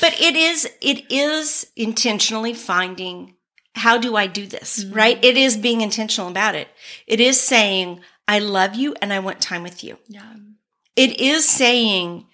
[0.00, 3.34] But it is it is intentionally finding
[3.74, 4.82] how do I do this?
[4.84, 4.94] Mm-hmm.
[4.94, 5.24] Right?
[5.24, 6.68] It is being intentional about it.
[7.06, 9.98] It is saying, I love you and I want time with you.
[10.08, 10.32] yeah.
[10.96, 12.26] It is saying,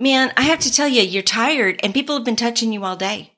[0.00, 2.96] man, I have to tell you, you're tired and people have been touching you all
[2.96, 3.34] day.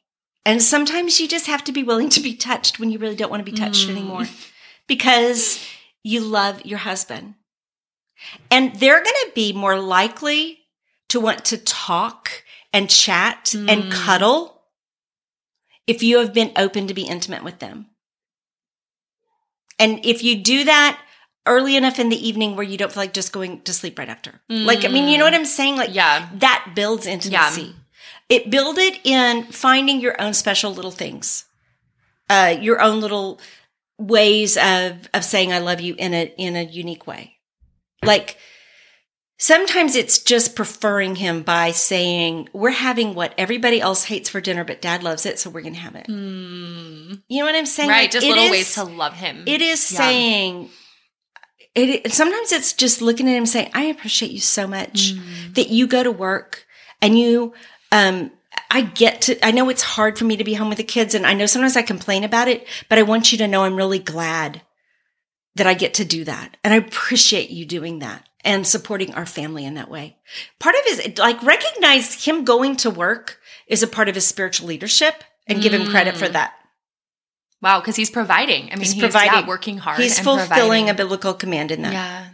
[0.47, 3.31] And sometimes you just have to be willing to be touched when you really don't
[3.31, 3.91] want to be touched Mm.
[3.91, 4.25] anymore
[4.87, 5.63] because
[6.03, 7.35] you love your husband.
[8.51, 10.61] And they're going to be more likely
[11.09, 13.91] to want to talk and chat and Mm.
[13.91, 14.63] cuddle
[15.87, 17.87] if you have been open to be intimate with them.
[19.79, 21.01] And if you do that
[21.47, 24.09] early enough in the evening where you don't feel like just going to sleep right
[24.09, 24.43] after.
[24.51, 25.77] Like, I mean, you know what I'm saying?
[25.77, 26.29] Like, Yeah.
[26.35, 27.75] that builds intimacy.
[28.29, 31.47] It build it in finding your own special little things,
[32.29, 33.41] uh, your own little
[33.97, 37.38] ways of of saying I love you in a in a unique way.
[38.05, 38.37] Like
[39.39, 44.65] sometimes it's just preferring him by saying we're having what everybody else hates for dinner,
[44.65, 46.09] but Dad loves it, so we're gonna have it.
[46.09, 47.89] You know what I'm saying?
[47.89, 48.03] Right.
[48.03, 49.45] Like, Just little is- ways to love him.
[49.47, 49.99] It is Yeah.
[49.99, 50.71] saying.
[51.75, 55.55] It, sometimes it's just looking at him saying, I appreciate you so much Mm.
[55.55, 56.67] that you go to work
[57.01, 57.53] and you,
[57.93, 58.33] um,
[58.71, 61.15] I get to, I know it's hard for me to be home with the kids
[61.15, 63.77] and I know sometimes I complain about it, but I want you to know I'm
[63.77, 64.63] really glad
[65.57, 66.57] that I get to do that.
[66.63, 70.17] And I appreciate you doing that and supporting our family in that way.
[70.59, 74.69] Part of his, like recognize him going to work is a part of his spiritual
[74.69, 76.33] leadership and give him credit for mm.
[76.33, 76.55] that.
[77.61, 78.67] Wow, because he's providing.
[78.67, 79.41] I mean, He's he's, providing.
[79.41, 79.99] yeah, working hard.
[79.99, 80.91] He's fulfilling providing.
[80.91, 81.93] a biblical command in that.
[81.93, 82.29] Yeah,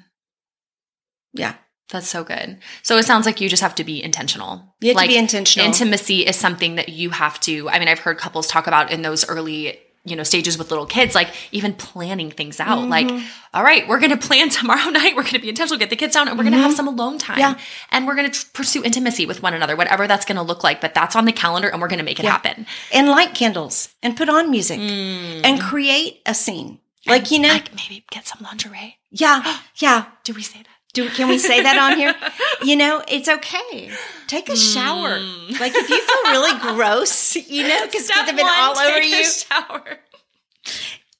[1.32, 1.54] Yeah.
[1.88, 2.58] that's so good.
[2.82, 4.74] So it sounds like you just have to be intentional.
[4.82, 5.66] You have to be intentional.
[5.66, 7.70] Intimacy is something that you have to.
[7.70, 10.84] I mean, I've heard couples talk about in those early, you know, stages with little
[10.86, 12.86] kids, like even planning things out.
[12.88, 13.26] Like, Mm-hmm.
[13.54, 15.16] all right, we're going to plan tomorrow night.
[15.16, 16.86] We're going to be intentional, get the kids down, and we're going to have some
[16.88, 17.38] alone time.
[17.38, 17.58] Mm-hmm.
[17.58, 17.64] Yeah.
[17.90, 20.62] And we're going to tr- pursue intimacy with one another, whatever that's going to look
[20.62, 20.80] like.
[20.80, 22.66] But that's on the calendar, and we're going to make it happen.
[22.92, 25.40] and light candles and put on music Mm.
[25.44, 26.80] and create a scene.
[27.06, 28.96] Like, you know, Like maybe get some lingerie.
[29.10, 30.06] yeah, yeah.
[30.24, 30.68] Do we say that?
[30.94, 32.14] Do, can we say that on here?
[32.62, 33.90] You know, it's okay.
[34.26, 35.18] Take a shower.
[35.18, 35.60] Mm.
[35.60, 39.18] Like if you feel really gross, you know, because have been all over take a
[39.18, 39.98] you, shower.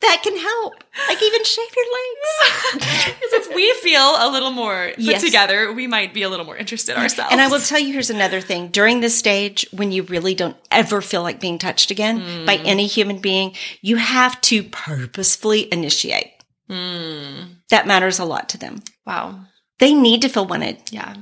[0.00, 0.74] that can help.
[1.06, 2.74] Like even shave your legs.
[3.04, 5.22] Because if we feel a little more put Yes.
[5.22, 7.30] together, we might be a little more interested ourselves.
[7.30, 8.68] And I will tell you, here's another thing.
[8.68, 12.62] During this stage, when you really don't ever feel like being touched again by mm.
[12.64, 16.32] any human being, you have to purposefully initiate.
[16.70, 17.56] Mm.
[17.68, 18.82] That matters a lot to them.
[19.06, 19.40] Wow.
[19.78, 21.14] They need to feel wanted, Yeah.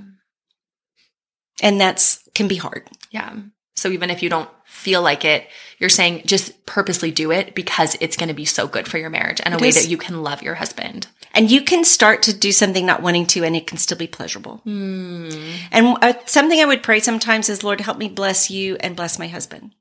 [1.63, 2.89] and that's can be hard.
[3.11, 3.35] Yeah.
[3.75, 5.47] So even if you don't feel like it,
[5.79, 9.11] you're saying just purposely do it because it's going to be so good for your
[9.11, 9.75] marriage and a way is.
[9.77, 11.07] that you can love your husband.
[11.35, 14.07] And you can start to do something not wanting to, and it can still be
[14.07, 14.59] pleasurable.
[14.59, 15.31] Hmm.
[15.71, 19.19] And uh, something I would pray sometimes is, Lord, help me bless you and bless
[19.19, 19.75] my husband.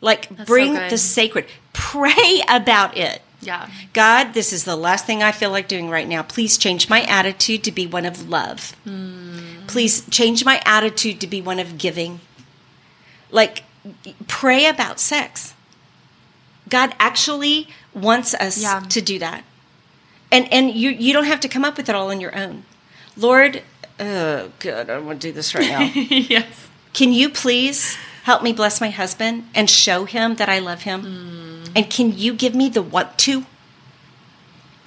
[0.00, 0.90] Like so bring good.
[0.90, 3.22] the sacred, pray about it.
[3.44, 3.68] Yeah.
[3.92, 6.22] God, this is the last thing I feel like doing right now.
[6.22, 8.72] Please change my attitude to be one of love.
[8.84, 9.66] Hmm.
[9.66, 12.20] Please change my attitude to be one of giving.
[13.30, 13.64] Like,
[14.28, 15.54] pray about sex.
[16.68, 18.80] God actually wants us Yeah.
[18.80, 19.44] to do that.
[20.32, 22.64] And and you you don't have to come up with it all on your own.
[23.16, 23.62] Lord,
[24.00, 25.80] uh, oh good, I want to do this right now.
[25.94, 26.68] yes.
[26.92, 31.02] Can you please help me bless my husband and show him that I love him?
[31.02, 31.53] Hmm.
[31.74, 33.44] And can you give me the want to?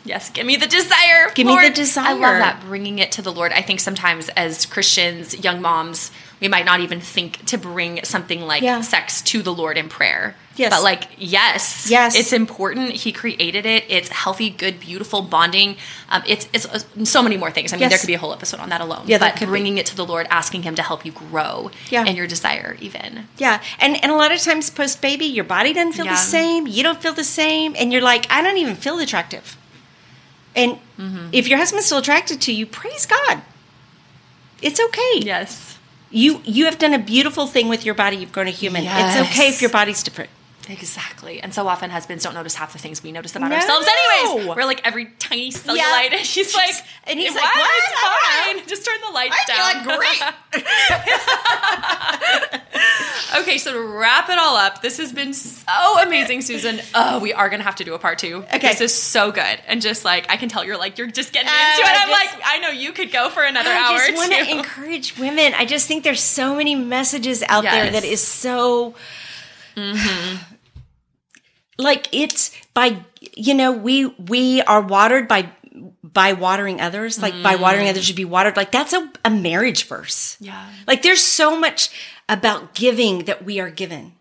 [0.06, 1.30] Yes, give me the desire.
[1.36, 2.06] Give me the desire.
[2.06, 3.52] I love that bringing it to the Lord.
[3.52, 8.42] I think sometimes as Christians, young moms, we might not even think to bring something
[8.42, 8.82] like Yeah.
[8.82, 10.36] sex to the Lord in prayer.
[10.56, 10.72] Yes.
[10.72, 12.16] But like, yes, Yes.
[12.16, 12.92] it's important.
[12.92, 13.86] He created it.
[13.90, 15.78] It's healthy, good, beautiful bonding.
[16.10, 17.74] Um, it's it's uh, so many more things.
[17.74, 17.92] I mean, Yes.
[17.92, 19.04] there could be a whole episode on that alone.
[19.06, 19.52] Yeah, but could be.
[19.52, 22.06] bringing it to the Lord, asking Him to help you grow Yeah.
[22.06, 23.28] in your desire, even.
[23.38, 23.60] Yeah.
[23.80, 26.12] And and a lot of times post baby, your body doesn't feel Yeah.
[26.14, 26.66] the same.
[26.66, 27.76] You don't feel the same.
[27.78, 29.56] And you're like, I don't even feel attractive.
[30.56, 31.30] And Mm-hmm.
[31.32, 33.42] if your husband's still attracted to you, praise God.
[34.64, 35.20] It's okay.
[35.20, 35.77] Yes.
[36.10, 38.18] You you have done a beautiful thing with your body.
[38.18, 38.84] You've grown a human.
[38.86, 40.30] It's okay if your body's different.
[40.70, 41.42] Exactly.
[41.42, 43.56] And so often husbands don't notice half the things we notice about No.
[43.56, 44.56] ourselves anyways.
[44.56, 46.74] We're like every tiny cellulite and she's like
[47.06, 47.44] And he's "What?
[47.44, 47.72] like, "What?
[47.78, 48.68] It's fine.
[48.68, 49.84] Just turn the lights I down.
[49.98, 50.22] great.
[53.42, 56.80] okay, so to wrap it all up, this has been so amazing, Susan.
[56.94, 58.44] Oh, we are gonna have to do a part two.
[58.54, 58.70] Okay.
[58.70, 59.60] This is so good.
[59.68, 61.86] And just like I can tell you're like you're just getting into it.
[61.88, 64.32] I I'm just- like, I know you could go for another I hour just want
[64.34, 65.54] to encourage women.
[65.56, 68.96] I just think there's so many messages out there that is so
[69.76, 70.36] mm-hmm.
[71.78, 73.04] Like it's by
[73.36, 75.52] you know we we are watered by
[76.04, 77.22] by watering others.
[77.22, 78.58] Like by watering others should be watered.
[78.58, 80.38] Like that's a, a marriage verse.
[80.40, 80.70] Yeah.
[80.88, 81.90] like there's so much
[82.28, 84.14] about giving that we are given.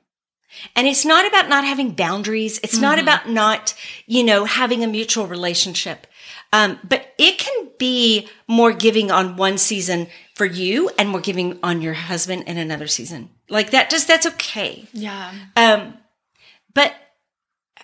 [0.75, 2.59] And it's not about not having boundaries.
[2.63, 3.75] It's not about not
[4.07, 6.07] you know having a mutual relationship.
[6.53, 11.59] Um, but it can be more giving on one season for you and more giving
[11.63, 13.31] on your husband in another season.
[13.49, 14.87] Like that just that's okay.
[14.93, 15.33] Yeah.
[15.57, 15.95] um,
[16.73, 16.95] but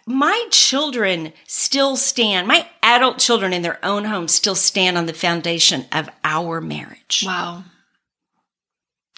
[0.06, 5.12] my children still stand, my adult children in their own homes still stand on the
[5.12, 7.22] foundation of our marriage.
[7.26, 7.64] Wow.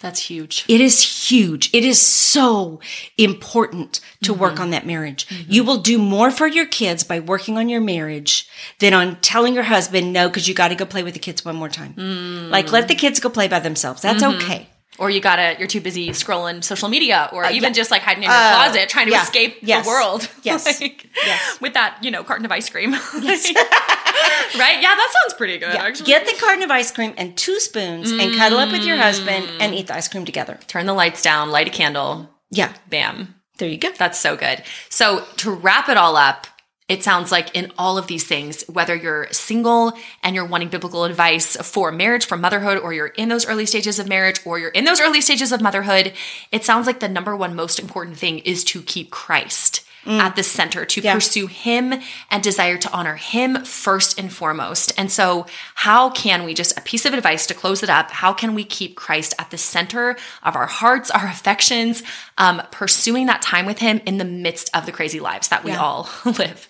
[0.03, 0.67] That's huge.
[0.69, 1.71] It is huge.
[1.73, 2.81] It is so
[3.17, 4.41] important to mm-hmm.
[4.43, 5.27] work on that marriage.
[5.29, 5.51] Mm-hmm.
[5.51, 8.47] You will do more for your kids by working on your marriage
[8.81, 11.43] than on telling your husband no because you got to go play with the kids
[11.43, 11.95] one more time.
[11.95, 12.51] Mm.
[12.51, 14.03] Like let the kids go play by themselves.
[14.03, 14.43] That's mm-hmm.
[14.43, 14.69] okay.
[14.97, 17.73] Or you gotta, you're too busy scrolling social media, or even Uh, yeah.
[17.73, 19.23] just like hiding in your Uh, closet trying to yeah.
[19.25, 19.85] escape Yes.
[19.85, 20.29] the world.
[20.45, 20.65] Yes.
[20.81, 21.59] Like, Yes.
[21.61, 22.93] With that, you know, carton of ice cream.
[23.25, 24.79] right?
[24.81, 26.07] Yeah, that sounds pretty good, actually.
[26.07, 29.47] Get the carton of ice cream and two spoons and cuddle up with your husband
[29.49, 29.57] Mm.
[29.61, 30.59] and eat the ice cream together.
[30.69, 32.73] Turn the lights down, light a candle, Yeah.
[32.89, 33.35] bam.
[33.59, 33.91] There you go.
[33.99, 34.63] That's so good.
[34.91, 36.47] So to wrap it all up,
[36.89, 41.05] it sounds like in all of these things, whether you're single and you're wanting biblical
[41.05, 44.69] advice for marriage, for motherhood, or you're in those early stages of marriage, or you're
[44.71, 46.13] in those early stages of motherhood,
[46.53, 50.43] it sounds like the number one most important thing is to keep Christ at the
[50.43, 51.15] center, to Yeah.
[51.15, 51.95] pursue Him
[52.31, 54.93] and desire to honor Him first and foremost.
[54.99, 58.11] And so, how can we just a piece of advice to close it up?
[58.11, 62.03] How can we keep Christ at the center of our hearts, our affections,
[62.39, 65.71] um, pursuing that time with Him in the midst of the crazy lives that we
[65.73, 65.81] Yeah.
[65.83, 66.69] all live?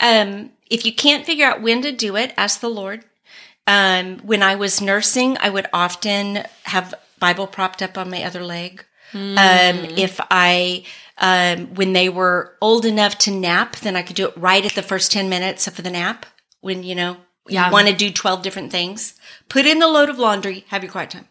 [0.00, 3.04] Um, if you can't figure out when to do it, ask the Lord.
[3.66, 8.42] Um, when I was nursing, I would often have Bible propped up on my other
[8.44, 8.84] leg.
[9.14, 10.84] Um, if I,
[11.18, 14.72] um, when they were old enough to nap, then I could do it right at
[14.74, 16.26] the first 10 minutes of the nap.
[16.60, 17.16] When, you know,
[17.48, 17.66] Yeah.
[17.66, 19.14] you want to do 12 different things,
[19.48, 21.28] put in the load of laundry, have your quiet time.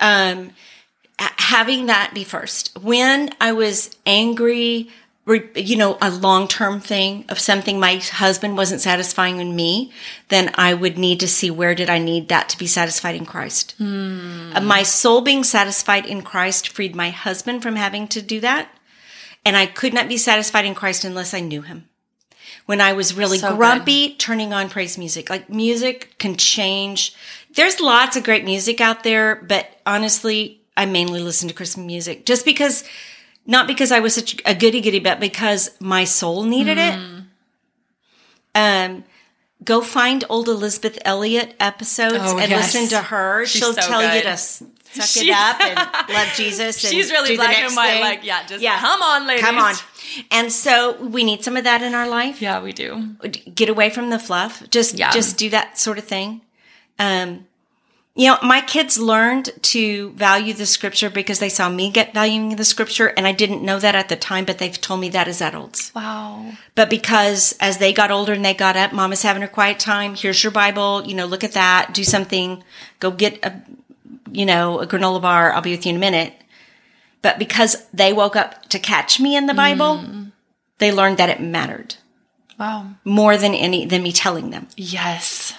[0.00, 0.50] Um,
[1.18, 2.76] having that be first.
[2.80, 4.90] When I was angry
[5.26, 9.92] you know, a long term thing of something my husband wasn't satisfying in me,
[10.28, 13.24] then I would need to see where did I need that to be satisfied in
[13.24, 13.74] Christ.
[13.80, 18.68] Uh, my soul being satisfied in Christ freed my husband from having to do that.
[19.44, 21.88] And I could not be satisfied in Christ unless I knew him.
[22.66, 23.56] When I was really So good.
[23.58, 25.30] grumpy, turning on praise music.
[25.30, 27.14] Like music can change.
[27.54, 32.24] There's lots of great music out there, but honestly, I mainly listen to Christian music
[32.24, 32.84] just because,
[33.46, 37.18] not because I was such a goody goody, but because my soul needed Mm.
[37.18, 37.24] it.
[38.54, 39.04] Um,
[39.64, 42.74] go find old Elisabeth Elliot episodes Oh, and yes.
[42.74, 43.46] listen to her.
[43.46, 44.68] She's She'll so tell you to suck
[45.24, 46.82] it up and love Jesus.
[46.84, 48.78] And She's really do the black next and white, like, yeah, just yeah.
[48.78, 49.44] come on, ladies.
[49.44, 49.74] Come on.
[50.30, 52.42] And so we need some of that in our life.
[52.42, 53.16] Yeah, we do.
[53.54, 54.62] Get away from the fluff.
[54.70, 55.10] Just, Yeah.
[55.12, 56.42] just do that sort of thing.
[56.98, 57.46] Um,
[58.14, 62.56] you know, my kids learned to value the scripture because they saw me get valuing
[62.56, 65.28] the scripture, and I didn't know that at the time, but they've told me that
[65.28, 65.94] as adults.
[65.94, 66.52] Wow.
[66.74, 70.14] But because as they got older and they got up, mama's having her quiet time.
[70.14, 71.02] Here's your Bible.
[71.06, 71.94] You know, look at that.
[71.94, 72.62] Do something.
[73.00, 73.62] Go get a,
[74.30, 75.52] you know, a granola bar.
[75.52, 76.34] I'll be with you in a minute.
[77.22, 80.32] But because they woke up to catch me in the Bible, mm.
[80.78, 81.94] they learned that it mattered
[82.58, 82.90] Wow.
[83.04, 84.68] more than any, than me telling them.
[84.76, 85.54] Yes.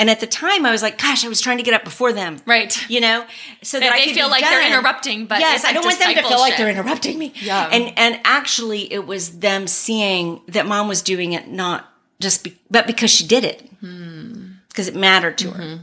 [0.00, 2.12] And at the time I was like, gosh, I was trying to get up before
[2.12, 2.38] them.
[2.46, 2.74] Right.
[2.90, 3.26] You know,
[3.62, 6.22] so that they feel like they're interrupting, but yes, it's I don't want them to
[6.22, 7.32] feel like they're interrupting me.
[7.36, 7.68] Yeah.
[7.70, 11.86] and and actually, it was them seeing that mom was doing it, not
[12.18, 14.52] just be, but because she did it, Hmm.
[14.68, 15.60] because it mattered to Mm-hmm.
[15.60, 15.78] her.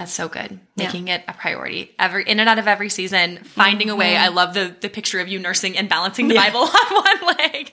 [0.00, 0.58] That's so good.
[0.76, 0.86] Yeah.
[0.86, 1.94] Making it a priority.
[1.98, 4.14] Every in and out of every season, finding a way.
[4.14, 4.24] Mm-hmm.
[4.24, 7.70] I love the the picture of you nursing and balancing the Bible on one leg.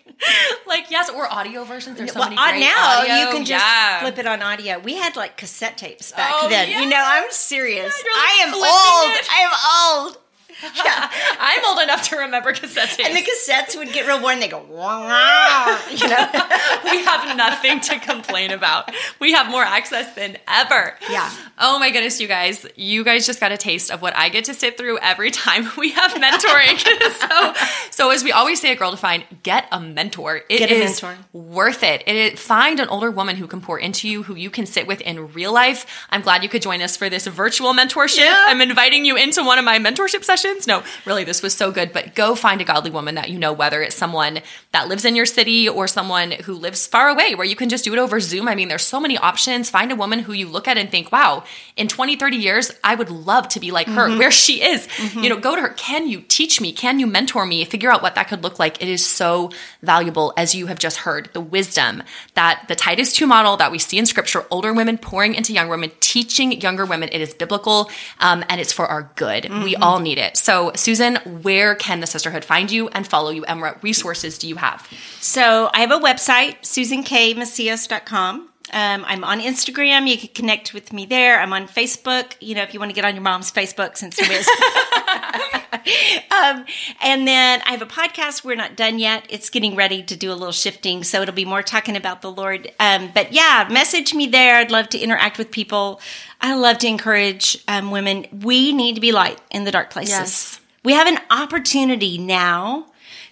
[0.67, 1.97] like yes, or audio versions.
[1.97, 3.15] There's so well, many uh, great now audio.
[3.15, 4.01] you can just Yeah.
[4.01, 4.77] flip it on audio.
[4.79, 6.69] We had like cassette tapes back Oh, then.
[6.69, 6.81] yeah.
[6.81, 7.93] You know, I'm serious.
[7.93, 9.15] like, I am old.
[9.15, 9.27] it.
[9.31, 10.17] I am old.
[10.75, 11.09] Yeah.
[11.39, 13.07] I'm old enough to remember cassette tapes.
[13.07, 14.39] And the cassettes would get real boring.
[14.39, 16.29] They go, wah, you know.
[16.91, 18.91] we have nothing to complain about.
[19.19, 20.95] We have more access than ever.
[21.09, 21.31] Yeah.
[21.59, 22.65] Oh my goodness, you guys.
[22.75, 25.67] You guys just got a taste of what I get to sit through every time
[25.77, 26.77] we have mentoring.
[27.11, 27.53] so,
[27.91, 30.37] so as we always say at Girl Defined, get a mentor.
[30.49, 31.19] It Get a is mentor.
[31.33, 32.03] worth it.
[32.07, 32.15] it.
[32.15, 35.01] is- Find an older woman who can pour into you, who you can sit with
[35.01, 35.85] in real life.
[36.09, 38.19] I'm glad you could join us for this virtual mentorship.
[38.19, 38.45] Yeah.
[38.47, 40.46] I'm inviting you into one of my mentorship sessions.
[40.67, 41.93] No, really, this was so good.
[41.93, 44.39] But go find a godly woman that you know, whether it's someone
[44.71, 47.83] that lives in your city or someone who lives far away where you can just
[47.83, 48.47] do it over Zoom.
[48.47, 49.69] I mean, there's so many options.
[49.69, 51.43] Find a woman who you look at and think, wow,
[51.75, 54.19] in 20, 30 years, I would love to be like her, mm-hmm.
[54.19, 54.87] where she is.
[54.87, 55.19] Mm-hmm.
[55.19, 55.69] You know, go to her.
[55.69, 56.71] Can you teach me?
[56.71, 57.63] Can you mentor me?
[57.65, 58.81] Figure out what that could look like.
[58.81, 62.03] It is so valuable, as you have just heard, the wisdom
[62.35, 65.71] that the Titus 2 model that we see in scripture, older women pouring into younger
[65.71, 67.89] women, teaching younger women, it is biblical
[68.19, 69.43] um, and it's for our good.
[69.43, 69.63] Mm-hmm.
[69.63, 70.36] We all need it.
[70.37, 74.47] So, Susan, where can the sisterhood find you and follow you, and what resources do
[74.47, 74.87] you have?
[75.19, 78.49] So I have a website, susankmacias.com.
[78.73, 80.07] Um, I'm on Instagram.
[80.07, 81.39] You can connect with me there.
[81.39, 82.35] I'm on Facebook.
[82.39, 84.47] You know, if you want to get on your mom's Facebook, since there is.
[86.31, 86.65] um,
[87.01, 88.43] and then I have a podcast.
[88.43, 89.25] We're not done yet.
[89.29, 92.31] It's getting ready to do a little shifting, so it'll be more talking about the
[92.31, 92.71] Lord.
[92.79, 94.55] Um, but yeah, message me there.
[94.55, 96.01] I'd love to interact with people.
[96.41, 98.27] I love to encourage um, women.
[98.31, 100.11] We need to be light in the dark places.
[100.11, 100.61] Yes.
[100.83, 102.87] We have an opportunity now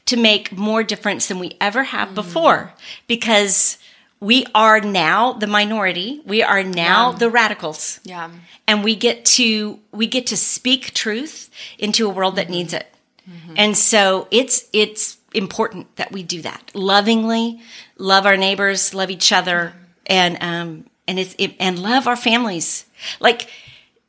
[0.07, 2.15] to make more difference than we ever have Mm.
[2.15, 2.73] before
[3.07, 3.77] because
[4.19, 6.21] we are now the minority.
[6.25, 7.17] We are now Yeah.
[7.17, 7.99] the radicals.
[8.03, 8.29] Yeah.
[8.67, 12.53] And we get to we get to speak truth into a world that mm-hmm.
[12.53, 12.87] needs it.
[13.29, 13.53] Mm-hmm.
[13.57, 17.59] And so it's it's important that we do that lovingly,
[17.97, 19.83] love our neighbors, love each other, mm-hmm.
[20.07, 22.85] and um and it's it, and love our families.
[23.19, 23.49] Like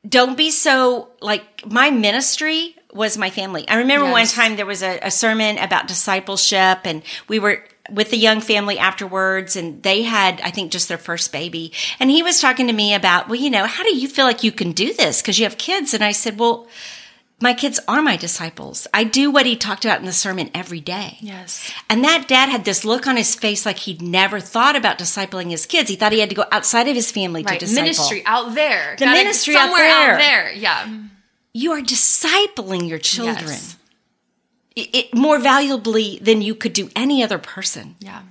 [0.08, 3.68] don't be so like my ministry was my family.
[3.68, 8.10] I remember one time there was a, a sermon about discipleship, and we were with
[8.10, 11.72] the young family afterwards, and they had, I think, just their first baby.
[12.00, 14.42] And he was talking to me about, well, you know, how do you feel like
[14.42, 15.20] you can do this?
[15.22, 15.94] Because you have kids.
[15.94, 16.66] And I said, well,
[17.40, 18.86] my kids are my disciples.
[18.94, 21.18] I do what he talked about in the sermon every day.
[21.20, 21.70] Yes.
[21.90, 25.50] And that dad had this look on his face like he'd never thought about discipling
[25.50, 25.90] his kids.
[25.90, 27.60] He thought he had to go outside of his family Right.
[27.60, 27.82] to disciple.
[27.82, 28.96] Ministry out there.
[28.98, 30.12] The Gotta- ministry out somewhere there.
[30.14, 30.52] out there.
[30.52, 30.88] Yeah.
[31.52, 33.36] You are discipling your children.
[33.48, 33.76] Yes.
[34.76, 37.96] It, more valuably than you could do any other person.
[37.98, 38.22] Yeah.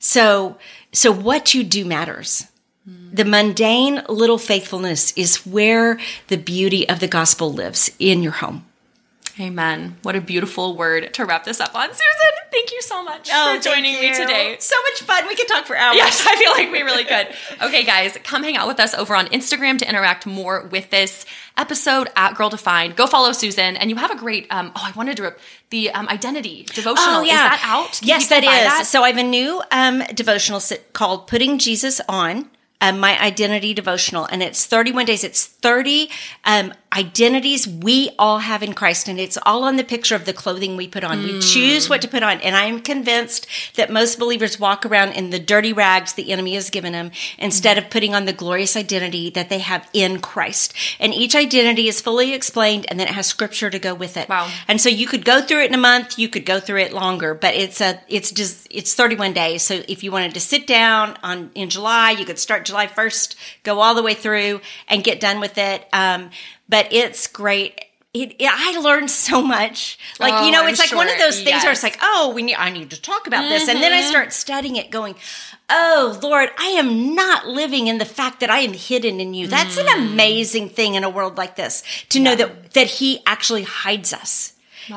[0.00, 0.58] So,
[0.92, 2.46] so what you do matters.
[2.84, 3.14] Hmm.
[3.14, 8.66] The mundane little faithfulness is where the beauty of the gospel lives in your home.
[9.40, 9.96] Amen.
[10.02, 11.88] What a beautiful word to wrap this up on.
[11.88, 14.56] Susan, thank you so much Oh, for joining me today.
[14.60, 15.26] So much fun.
[15.26, 15.96] We could talk for hours.
[15.96, 17.28] Yes, I feel like we really could.
[17.60, 21.26] Okay, guys, come hang out with us over on Instagram to interact more with this
[21.56, 22.94] episode at Girl Defined.
[22.94, 24.46] Go follow Susan, and you have a great.
[24.50, 25.34] Um, oh, I wanted to
[25.70, 27.16] the um, identity devotional.
[27.16, 27.32] Oh, yeah.
[27.54, 27.92] Is that out?
[27.98, 28.48] Can yes, that is.
[28.48, 28.86] that.
[28.86, 30.60] So I have a new um, devotional
[30.92, 32.48] called Putting Jesus On.
[32.80, 35.24] Um, my identity devotional, and it's 31 days.
[35.24, 36.10] It's 30
[36.44, 40.32] um, identities we all have in Christ, and it's all on the picture of the
[40.32, 41.22] clothing we put on.
[41.22, 45.30] We choose what to put on, and I'm convinced that most believers walk around in
[45.30, 49.30] the dirty rags the enemy has given them instead of putting on the glorious identity
[49.30, 50.72] that they have in Christ.
[51.00, 54.28] And each identity is fully explained, and then it has scripture to go with it.
[54.28, 54.50] Wow.
[54.68, 56.92] And so you could go through it in a month, you could go through it
[56.92, 59.62] longer, but it's a it's just it's 31 days.
[59.62, 63.34] So if you wanted to sit down on in July, you could start July 1st,
[63.64, 65.86] go all the way through and get done with it.
[65.92, 66.30] Um,
[66.68, 67.80] but it's great.
[68.12, 69.98] It, it, I learned so much.
[70.20, 72.32] Like Oh, you know, I'm it's like one of those things where it's like, oh,
[72.34, 74.06] we need I need to talk about this, and then Mm-hmm.
[74.06, 75.16] I start studying it, going,
[75.68, 79.48] oh Lord, I am not living in the fact that I am hidden in you.
[79.48, 79.80] That's Mm.
[79.96, 84.12] an amazing thing in a world like this to know that that He actually hides
[84.12, 84.52] us.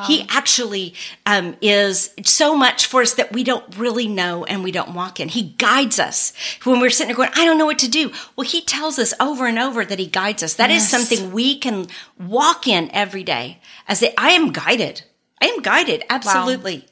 [0.05, 0.93] He actually
[1.25, 5.19] um, is so much for us that we don't really know and we don't walk
[5.19, 5.29] in.
[5.29, 6.33] He guides us
[6.63, 8.11] when we're sitting there going, I don't know what to do.
[8.35, 10.55] Well, He tells us over and over that He guides us.
[10.55, 10.89] That is Yes.
[10.91, 11.87] something we can
[12.19, 15.03] walk in every day as a, I am guided.
[15.41, 16.03] I am guided.
[16.09, 16.85] Absolutely.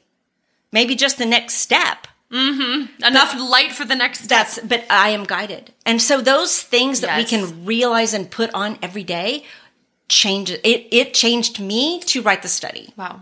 [0.72, 2.06] Maybe just the next step.
[2.30, 4.46] Enough light for the next step.
[4.46, 5.72] That's, but I am guided.
[5.84, 9.44] And so those things that we can realize and put on every day
[10.08, 10.60] change it.
[10.64, 12.92] It changed me to write the study.
[12.96, 13.20] Wow.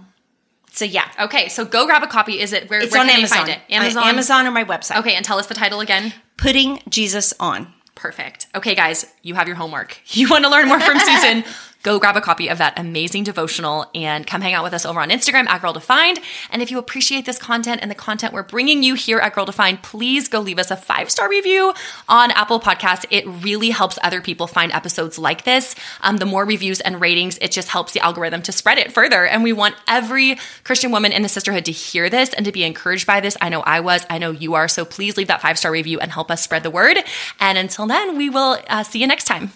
[0.73, 1.09] So yeah.
[1.21, 2.41] Okay, so go grab a copy.
[2.41, 2.81] Is it where?
[2.81, 3.39] It's where on can Amazon.
[3.39, 3.59] Find it?
[3.71, 4.05] Uh, Amazon.
[4.05, 4.99] Amazon or my website.
[4.99, 6.13] Okay, and tell us the title again.
[6.37, 7.73] Putting Jesus on.
[7.95, 8.49] Perfect.
[8.57, 10.01] Okay, guys, you have your homework.
[10.09, 11.45] You want to learn more from Susan?
[11.85, 15.01] Go grab a copy of that amazing devotional and come hang out with us over
[15.01, 16.19] on Instagram at Girl Defined.
[16.51, 19.45] And if you appreciate this content and the content we're bringing you here at Girl
[19.45, 21.75] Defined, please go leave us a five star review
[22.09, 23.05] on Apple Podcasts.
[23.11, 25.75] It really helps other people find episodes like this.
[26.01, 29.27] Um, the more reviews and ratings, it just helps the algorithm to spread it further.
[29.27, 32.65] And we want every Christian woman in the sisterhood to hear this and to be
[32.65, 33.37] encouraged by this.
[33.43, 34.07] I know I was.
[34.09, 34.69] I know you are.
[34.69, 36.97] So please leave that five star review and help us spread the word.
[37.41, 39.53] And until then, we will uh, see you next time.